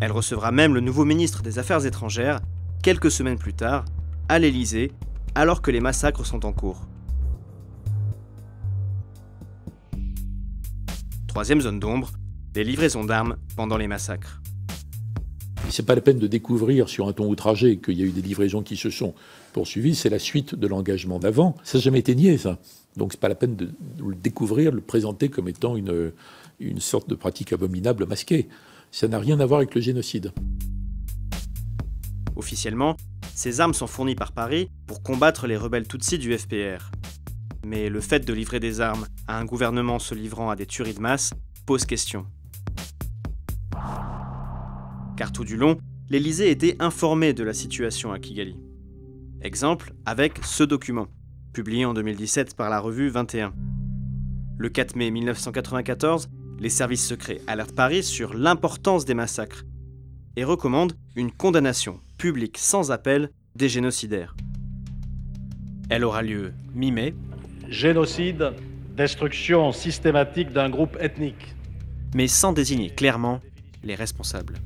[0.00, 2.40] Elle recevra même le nouveau ministre des Affaires étrangères
[2.82, 3.84] quelques semaines plus tard,
[4.28, 4.92] à l'Élysée,
[5.34, 6.86] alors que les massacres sont en cours.
[11.26, 12.12] Troisième zone d'ombre,
[12.54, 14.40] les livraisons d'armes pendant les massacres.
[15.70, 18.22] C'est pas la peine de découvrir sur un ton outragé qu'il y a eu des
[18.22, 19.14] livraisons qui se sont
[19.58, 21.56] poursuivies, c'est la suite de l'engagement d'avant.
[21.64, 22.60] Ça n'a jamais été nié, ça.
[22.96, 26.12] Donc c'est pas la peine de, de le découvrir, de le présenter comme étant une,
[26.60, 28.46] une sorte de pratique abominable masquée.
[28.92, 30.30] Ça n'a rien à voir avec le génocide.
[32.36, 32.96] Officiellement,
[33.34, 36.92] ces armes sont fournies par Paris pour combattre les rebelles Tutsis du FPR.
[37.66, 40.94] Mais le fait de livrer des armes à un gouvernement se livrant à des tueries
[40.94, 41.32] de masse
[41.66, 42.26] pose question.
[45.16, 45.78] Car tout du long,
[46.08, 48.54] l'Élysée était informé de la situation à Kigali.
[49.42, 51.06] Exemple avec ce document,
[51.52, 53.52] publié en 2017 par la revue 21.
[54.58, 56.28] Le 4 mai 1994,
[56.58, 59.62] les services secrets alertent Paris sur l'importance des massacres
[60.34, 64.34] et recommandent une condamnation publique sans appel des génocidaires.
[65.88, 67.14] Elle aura lieu mi-mai.
[67.68, 68.54] Génocide,
[68.96, 71.54] destruction systématique d'un groupe ethnique.
[72.12, 73.40] Mais sans désigner clairement
[73.84, 74.58] les responsables.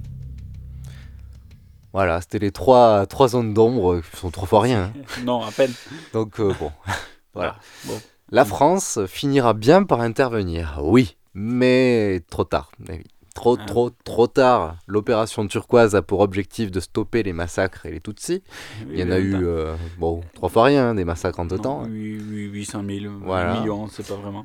[1.93, 4.85] Voilà, c'était les trois, trois zones d'ombre qui sont trop fois rien.
[4.85, 4.93] hein.
[5.25, 5.73] Non, à peine.
[6.13, 6.73] Donc euh, bon,
[7.35, 7.57] voilà.
[7.85, 8.01] bon.
[8.31, 12.73] La France finira bien par intervenir, oui, mais trop tard.
[12.89, 13.05] eh oui.
[13.35, 13.65] Trop, Ah.
[13.67, 14.77] trop, trop tard.
[14.87, 18.43] L'opération turquoise a pour objectif de stopper les massacres et les Tutsis.
[18.91, 21.41] Il y en a Oui, eu, oui, euh, bon, trois fois rien, hein, des massacres
[21.41, 21.83] en deux Non, temps.
[21.85, 23.59] oui, oui, 800 000, Voilà.
[23.61, 24.45] millions, c'est pas vraiment.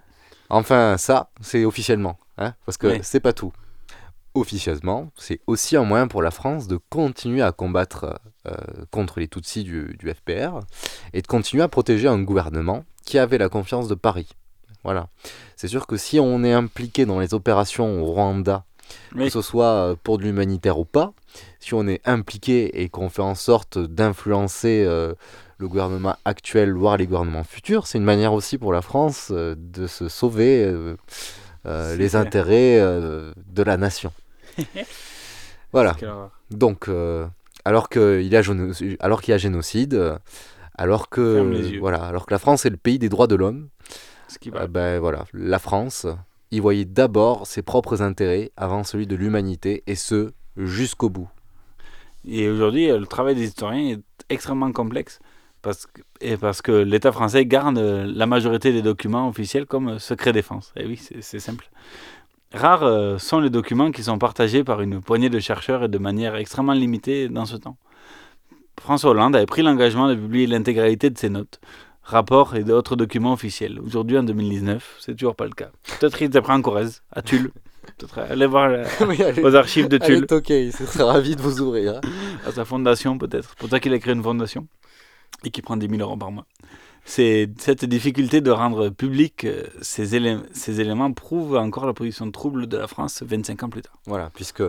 [0.50, 3.00] Enfin, ça, c'est officiellement, hein, parce que Oui.
[3.04, 3.52] c'est pas tout.
[4.42, 8.52] Officieusement, c'est aussi un moyen pour la France de continuer à combattre euh,
[8.92, 10.60] contre les Tutsis du, du FPR
[11.14, 14.30] et de continuer à protéger un gouvernement qui avait la confiance de Paris.
[14.84, 15.08] Voilà.
[15.56, 18.64] C'est sûr que si on est impliqué dans les opérations au Rwanda,
[19.16, 19.26] Oui.
[19.26, 21.14] que ce soit euh, pour de l'humanitaire ou pas,
[21.60, 25.14] si on est impliqué et qu'on fait en sorte d'influencer euh,
[25.58, 29.56] le gouvernement actuel, voire les gouvernements futurs, c'est une manière aussi pour la France euh,
[29.58, 30.72] de se sauver
[31.66, 32.16] les clair.
[32.22, 34.14] intérêts de la nation.
[35.74, 35.96] Voilà.
[36.50, 37.28] Donc, euh,
[37.66, 38.42] alors qu'il y, a
[39.00, 40.18] alors qu'il y a génocide, euh,
[40.76, 43.70] alors que, voilà, alors que la France est le pays des droits de l'homme,
[44.56, 46.08] euh, ben, voilà, la France
[46.52, 51.30] y voyait d'abord ses propres intérêts avant celui de l'humanité, et ce, jusqu'au bout.
[52.26, 55.20] Et aujourd'hui, le travail des historiens est extrêmement complexe
[55.62, 60.32] parce que, et parce que l'État français garde la majorité des documents officiels comme secret
[60.32, 60.72] défense.
[60.76, 61.70] Et oui, c'est c'est simple.
[62.54, 65.98] Rares euh, sont les documents qui sont partagés par une poignée de chercheurs et de
[65.98, 67.78] manière extrêmement limitée dans ce temps.
[68.80, 71.60] François Hollande avait pris l'engagement de publier l'intégralité de ses notes,
[72.04, 73.80] rapports et d'autres documents officiels.
[73.80, 75.72] Aujourd'hui, en 2019, c'est toujours pas le cas.
[76.00, 77.52] Peut-être qu'il était en Corrèze, à Tulle.
[77.98, 80.28] Peut-être aller voir la- Oui, allez- aux archives de allez Tulle.
[80.28, 81.96] toquer, il serait ravi de vous ouvrir.
[81.98, 82.02] hein.
[82.46, 83.56] À sa fondation, peut-être.
[83.56, 84.68] Pour ça qu'il a créé une fondation
[85.44, 86.46] et qui prend 10 000 euros par mois.
[87.10, 92.68] Cette difficulté de rendre public euh, ces, élé- ces éléments prouve encore la position trouble
[92.68, 93.94] de la France 25 ans plus tard.
[94.06, 94.62] Voilà, puisque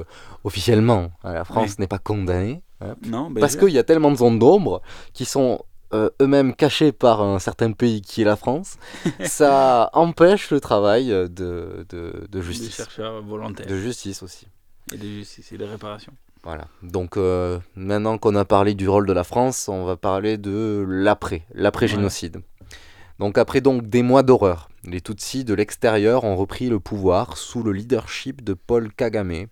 [0.45, 1.76] officiellement, hein, la France Oui.
[1.80, 2.62] n'est pas condamnée.
[2.80, 4.82] hein, Non, ben, parce qu'il y a tellement de zones d'ombre
[5.12, 5.64] qui sont
[5.95, 8.76] euh, eux-mêmes cachées par un certain pays qui est la France.
[9.24, 12.76] ça empêche le travail euh, de, de, de Des justice.
[12.76, 13.66] chercheurs volontaires.
[13.66, 14.47] De justice aussi.
[14.93, 16.12] Et de justice et de réparation.
[16.45, 16.68] Voilà.
[16.82, 20.84] Donc euh, maintenant qu'on a parlé du rôle de la France, on va parler de
[20.89, 22.41] l'après, l'après-génocide.
[23.18, 27.62] Donc après donc des mois d'horreur, les Tutsis de l'extérieur ont repris le pouvoir sous
[27.62, 29.47] le leadership de Paul Kagame,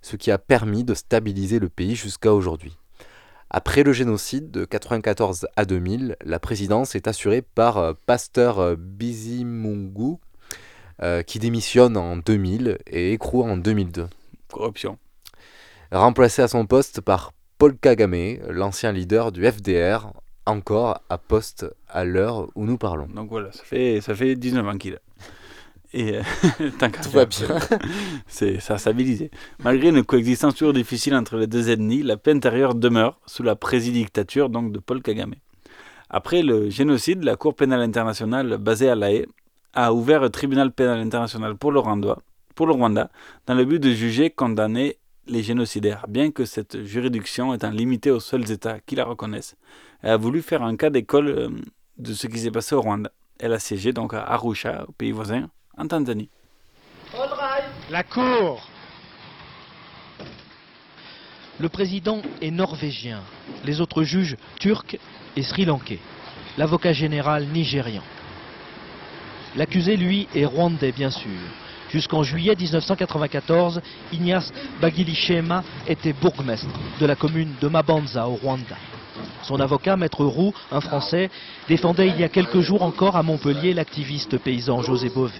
[0.00, 2.76] ce qui a permis de stabiliser le pays jusqu'à aujourd'hui.
[3.54, 8.76] Après le génocide de 94 à 2000, la présidence est assurée par euh, Pasteur euh,
[8.78, 10.16] Bizimungu,
[11.02, 14.08] euh, qui démissionne en 2000 et écroule en 2002
[14.50, 14.96] Corruption.
[15.98, 20.12] Remplacé à son poste par Paul Kagame, l'ancien leader du FDR,
[20.46, 23.06] encore à poste à l'heure où nous parlons.
[23.06, 24.98] Donc voilà, ça fait, ça fait 19 ans qu'il a.
[25.94, 26.22] Et euh,
[26.78, 27.48] tant Tout va bien.
[28.26, 29.30] c'est, ça a stabilisé.
[29.62, 33.56] Malgré une coexistence toujours difficile entre les deux ethnies, la paix intérieure demeure sous la
[33.56, 35.34] présidictature donc de Paul Kagame.
[36.08, 39.26] Après le génocide, la Cour pénale internationale basée à La Haye
[39.74, 42.18] a ouvert un tribunal pénal international pour le, Rwanda,
[42.54, 43.10] pour le Rwanda
[43.46, 44.98] dans le but de juger, condamner
[45.32, 49.56] les génocidaires, bien que cette juridiction étant limitée aux seuls États qui la reconnaissent.
[50.02, 51.48] Elle a voulu faire un cas d'école euh,
[51.98, 53.10] de ce qui s'est passé au Rwanda.
[53.40, 56.28] Elle a siégé donc à Arusha, au pays voisin, en Tanzanie.
[57.90, 58.68] La Cour
[61.58, 63.22] Le président est norvégien,
[63.64, 64.96] les autres juges turcs
[65.36, 66.00] et sri-lankais,
[66.58, 68.02] l'avocat général nigérian.
[69.56, 71.40] L'accusé, lui, est rwandais, bien sûr.
[71.92, 73.82] Jusqu'en juillet 1994,
[74.14, 76.66] Ignace Bagilishema était bourgmestre
[76.98, 78.76] de la commune de Mabanza au Rwanda.
[79.42, 81.28] Son avocat, Maître Roux, un Français,
[81.68, 85.38] défendait il y a quelques jours encore à Montpellier l'activiste paysan José Bové.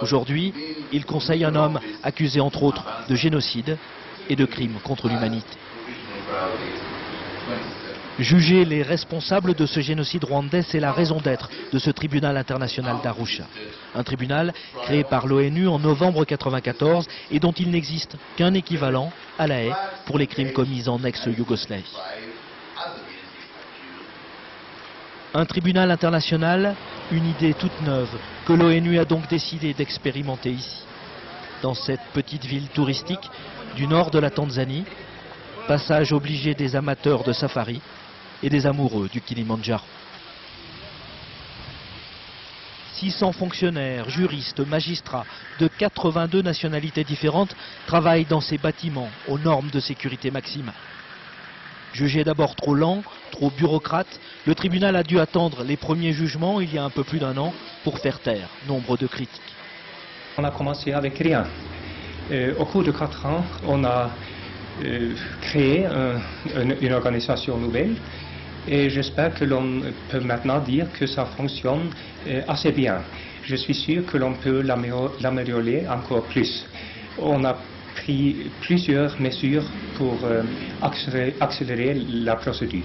[0.00, 0.54] Aujourd'hui,
[0.90, 3.76] il conseille un homme accusé entre autres de génocide
[4.30, 5.58] et de crimes contre l'humanité.
[8.18, 12.98] Juger les responsables de ce génocide rwandais, c'est la raison d'être de ce tribunal international
[13.02, 13.44] d'Arusha.
[13.92, 14.52] Un tribunal
[14.84, 19.72] créé par l'ONU en novembre 1994 et dont il n'existe qu'un équivalent à la haie
[20.06, 21.96] pour les crimes commis en ex-Yougoslavie.
[25.34, 26.76] Un tribunal international,
[27.10, 30.84] une idée toute neuve que l'ONU a donc décidé d'expérimenter ici.
[31.62, 33.28] Dans cette petite ville touristique
[33.74, 34.84] du nord de la Tanzanie,
[35.66, 37.80] passage obligé des amateurs de safari
[38.42, 39.84] et des amoureux du Kilimandjaro.
[42.94, 45.26] 600 fonctionnaires, juristes, magistrats
[45.58, 47.54] de 82 nationalités différentes
[47.86, 50.74] travaillent dans ces bâtiments aux normes de sécurité maximale.
[51.92, 56.72] Jugé d'abord trop lent, trop bureaucrate, le tribunal a dû attendre les premiers jugements il
[56.72, 59.40] y a un peu plus d'un an pour faire taire nombre de critiques.
[60.38, 61.44] On a commencé avec rien.
[62.30, 64.10] Euh, au cours de quatre ans, on a
[64.84, 66.20] euh, créé un-
[66.60, 67.94] une, une organisation nouvelle
[68.66, 71.90] et j'espère que l'on peut maintenant dire que ça fonctionne
[72.26, 72.98] euh, assez bien.
[73.42, 76.64] Je suis sûr que l'on peut l'amélior- l'améliorer encore plus.
[77.18, 77.56] On a
[77.94, 79.64] pris plusieurs mesures
[79.96, 80.42] pour euh,
[80.82, 82.84] accélérer, accélérer la procédure.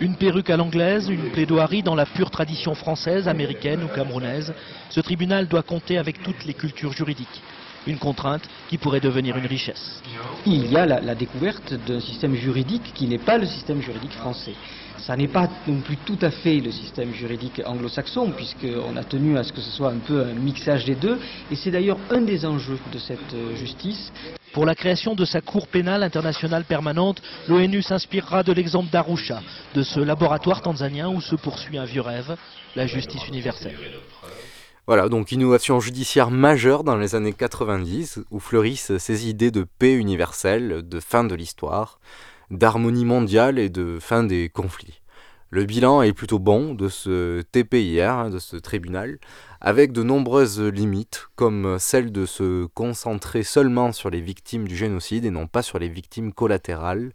[0.00, 4.52] Une perruque à l'anglaise, une plaidoirie dans la pure tradition française, américaine ou camerounaise,
[4.90, 7.40] ce tribunal doit compter avec toutes les cultures juridiques.
[7.86, 10.02] Une contrainte qui pourrait devenir une richesse.
[10.44, 14.12] Il y a la, la découverte d'un système juridique qui n'est pas le système juridique
[14.12, 14.54] français.
[14.98, 19.36] Ça n'est pas non plus tout à fait le système juridique anglo-saxon, puisqu'on a tenu
[19.38, 21.18] à ce que ce soit un peu un mixage des deux,
[21.50, 24.12] et c'est d'ailleurs un des enjeux de cette euh, justice.
[24.52, 29.42] Pour la création de sa Cour pénale internationale permanente, l'ONU s'inspirera de l'exemple d'Arusha,
[29.74, 32.36] de ce laboratoire tanzanien où se poursuit un vieux rêve,
[32.74, 33.76] la justice universelle.
[34.86, 39.94] Voilà, donc innovation judiciaire majeure dans les années 90, où fleurissent ces idées de paix
[39.94, 41.98] universelle, de fin de l'histoire,
[42.50, 45.00] d'harmonie mondiale et de fin des conflits.
[45.50, 49.18] Le bilan est plutôt bon de ce TPIR, hein, de ce tribunal,
[49.60, 55.24] avec de nombreuses limites, comme celle de se concentrer seulement sur les victimes du génocide
[55.24, 57.12] et non pas sur les victimes collatérales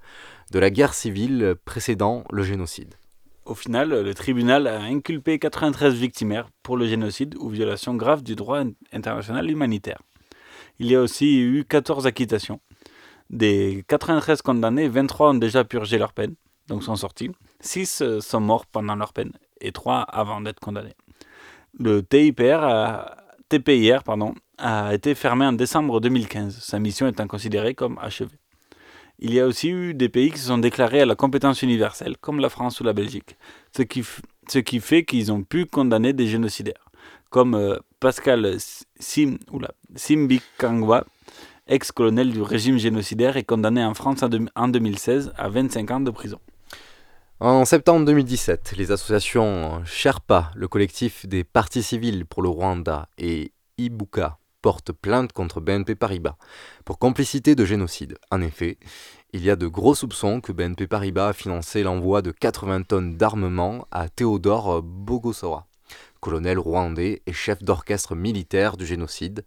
[0.52, 2.96] de la guerre civile précédant le génocide.
[3.46, 8.36] Au final, le tribunal a inculpé 93 victimaires pour le génocide ou violation grave du
[8.36, 10.00] droit in- international humanitaire.
[10.80, 12.60] il y a aussi eu 14 acquittations.
[13.32, 16.36] Des 93 condamnés, 23 ont déjà purgé leur peine,
[16.68, 17.32] donc sont sortis.
[17.62, 20.96] 6 euh, sont morts pendant leur peine et 3 avant d'être condamnés.
[21.80, 23.18] Le TIPR a,
[23.48, 24.02] TPIR
[24.58, 28.36] a été fermé en décembre 2015, sa mission étant considérée comme achevée.
[29.20, 32.18] Il y a aussi eu des pays qui se sont déclarés à la compétence universelle,
[32.18, 33.38] comme la France ou la Belgique,
[33.78, 36.90] ce qui, fait qu'ils ont pu condamner des génocidaires,
[37.30, 38.58] comme euh, Pascal
[39.00, 39.38] Sim,
[39.96, 41.06] Simbikangwa,
[41.68, 44.24] ex-colonel du régime génocidaire et condamné en France
[44.56, 46.40] en 2016 à 25 ans de prison.
[47.40, 53.52] En septembre 2017, les associations Sherpa, le collectif des partis civils pour le Rwanda, et
[53.80, 56.36] Ibuka portent plainte contre BNP Paribas
[56.86, 58.18] pour complicité de génocide.
[58.30, 58.78] En effet,
[59.34, 63.18] il y a de gros soupçons que BNP Paribas a financé l'envoi de 80 tonnes
[63.18, 65.66] d'armement à Théodore Bogosora,
[66.20, 69.44] colonel rwandais et chef d'orchestre militaire du génocide,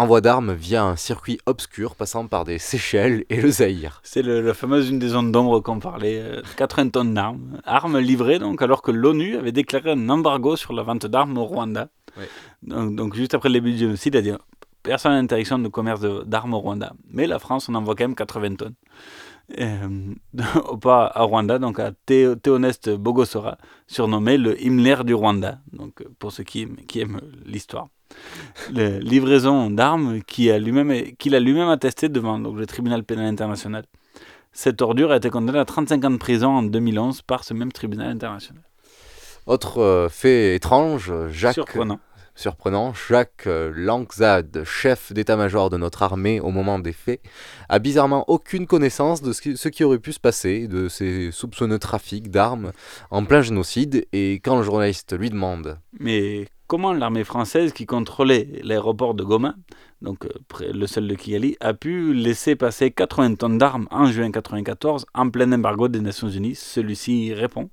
[0.00, 4.00] envoi d'armes via un circuit obscur passant par des Seychelles et le Zaïre.
[4.02, 8.38] C'est la fameuse une des zones d'ombre qu'on parlait, 80 euh, tonnes d'armes, armes livrées
[8.38, 11.88] donc alors que l'ONU avait déclaré un embargo sur la vente d'armes au Rwanda.
[12.62, 14.32] Donc, juste après le début du génocide, dit
[14.82, 16.94] personne n'a interdiction de commerce d'armes au Rwanda.
[17.10, 18.74] Mais la France en envoie quand même 80 tonnes.
[19.58, 20.14] Euh,
[20.80, 26.44] pas à Rwanda, donc à Théoneste Bogosora, surnommé le Himmler du Rwanda, donc pour ceux
[26.44, 27.88] qui, qui aiment l'histoire
[28.72, 33.84] livraison d'armes qu'il a lui-même lui attesté devant le tribunal pénal international.
[34.52, 37.70] Cette ordure a été condamnée à 35 ans de prison en 2011 par ce même
[37.70, 38.62] tribunal international.
[39.46, 41.54] Autre euh, fait étrange, Jacques.
[41.54, 42.00] Surprenant.
[42.34, 47.20] Surprenant, Jacques euh, Langzade, chef d'état-major de notre armée au moment des faits,
[47.68, 52.30] a bizarrement aucune connaissance de ce qui, aurait pu se passer, de ces soupçonneux trafics
[52.30, 52.72] d'armes
[53.10, 58.60] en plein génocide, et quand le journaliste lui demande Mais comment l'armée française qui contrôlait
[58.62, 59.56] l'aéroport de Goma,
[60.02, 64.30] donc euh, le seul de Kigali, a pu laisser passer 80 tonnes d'armes en juin
[64.30, 67.70] 1994 en plein embargo des Nations Unies Celui-ci répond.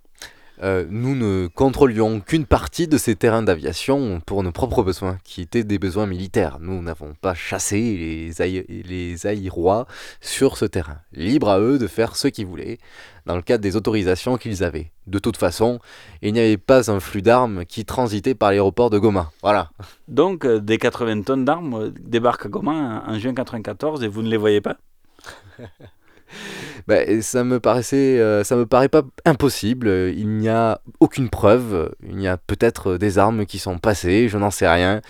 [0.63, 5.41] Euh, nous ne contrôlions qu'une partie de ces terrains d'aviation pour nos propres besoins, qui
[5.41, 6.57] étaient des besoins militaires.
[6.59, 9.87] Nous n'avons pas chassé les, les Aïrois
[10.19, 10.97] sur ce terrain.
[11.13, 12.79] Libre à eux de faire ce qu'ils voulaient,
[13.25, 14.91] dans le cadre des autorisations qu'ils avaient.
[15.05, 15.79] De toute façon,
[16.21, 19.31] il n'y avait pas un flux d'armes qui transitait par l'aéroport de Goma.
[19.43, 19.69] Voilà.
[20.07, 24.23] Donc, euh, des 80 tonnes d'armes euh, débarquent à Goma en juin 1994 et vous
[24.23, 24.77] ne les voyez pas?
[26.87, 29.87] bah, ça me paraissait, euh, ça me paraît pas impossible.
[30.15, 31.93] Il n'y a aucune preuve.
[32.07, 35.01] Il y a peut-être des armes qui sont passées, je n'en sais rien.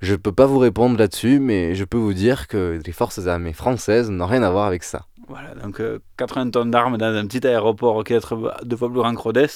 [0.00, 3.52] Je peux pas vous répondre là-dessus, mais je peux vous dire que les forces armées
[3.52, 5.06] françaises n'ont rien à voir avec ça.
[5.28, 5.80] Voilà, donc
[6.16, 8.20] 80 tonnes d'armes dans un petit aéroport qui est
[8.64, 9.46] deux fois plus grand que Rhodes,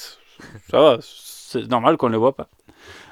[0.71, 2.49] ça va, c'est normal qu'on ne le voit pas.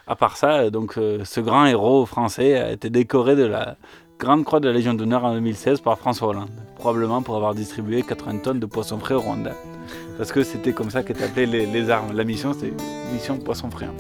[0.06, 3.76] À part ça, donc, euh, ce grand héros français a été décoré de la
[4.24, 8.02] Grande Croix de la Légion d'honneur en 2016 par François Hollande, probablement pour avoir distribué
[8.02, 9.52] 80 tonnes de poissons frais au Rwanda.
[10.16, 12.16] Parce que c'était comme ça qu'étaient appelées les, armes.
[12.16, 12.72] La mission, c'était
[13.12, 13.90] mission poisson frais.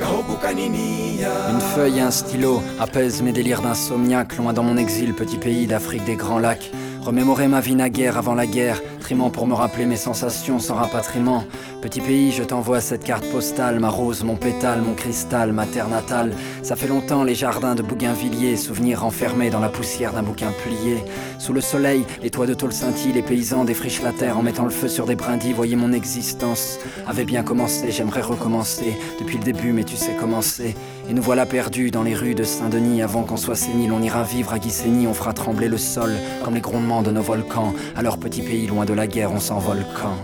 [0.00, 5.66] Une feuille et un stylo apaisent mes délires d'insomniaque, loin dans mon exil, petit pays
[5.66, 6.70] d'Afrique des grands lacs.
[7.04, 11.44] Remémorer ma vie naguère avant la guerre, trimant pour me rappeler mes sensations sans rapatriement.
[11.82, 15.88] Petit pays, je t'envoie cette carte postale, ma rose, mon pétale, mon cristal, ma terre
[15.88, 16.32] natale.
[16.62, 21.04] Ça fait longtemps les jardins de Bougainvilliers, souvenirs enfermés dans la poussière d'un bouquin plié.
[21.38, 24.64] Sous le soleil, les toits de tôle scintillent, les paysans défrichent la terre en mettant
[24.64, 25.52] le feu sur des brindilles.
[25.52, 30.74] Voyez mon existence avait bien commencé, j'aimerais recommencer depuis le début, mais tu sais commencer.
[31.08, 33.02] Et nous voilà perdus dans les rues de Saint-Denis.
[33.02, 35.06] Avant qu'on soit sénile, on ira vivre à Guissény.
[35.06, 36.12] On fera trembler le sol
[36.44, 37.74] comme les grondements de nos volcans.
[37.94, 40.16] À leur petit pays, loin de la guerre, on s'envole quand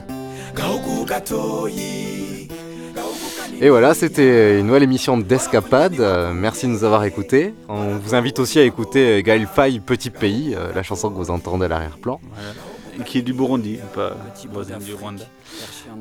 [3.63, 6.01] et voilà, c'était une nouvelle émission d'Escapade.
[6.01, 7.55] Euh, merci de nous avoir écoutés.
[7.69, 11.31] On vous invite aussi à écouter Gaël Faye, Petit Pays, euh, la chanson que vous
[11.31, 12.21] entendez à l'arrière-plan.
[13.05, 14.17] Qui est du Burundi, pas
[14.81, 15.25] du Rwanda.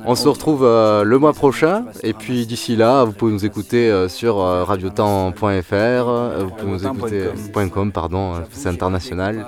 [0.04, 1.84] On se retrouve euh, le mois prochain.
[2.02, 7.28] Et puis d'ici là, vous pouvez nous écouter sur radiotemps.fr, vous pouvez nous écouter
[7.72, 9.46] .com, pardon, c'est international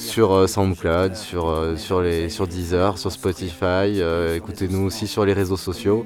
[0.00, 4.00] sur euh, SoundCloud, sur, euh, sur, les, sur Deezer, sur Spotify.
[4.00, 6.04] Euh, écoutez-nous aussi sur les réseaux sociaux.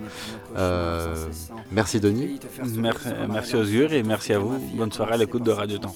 [1.70, 2.40] merci Denis.
[2.76, 4.58] Merci, merci Osgur et merci à vous.
[4.74, 5.94] Bonne soirée à l'écoute de Radio Temps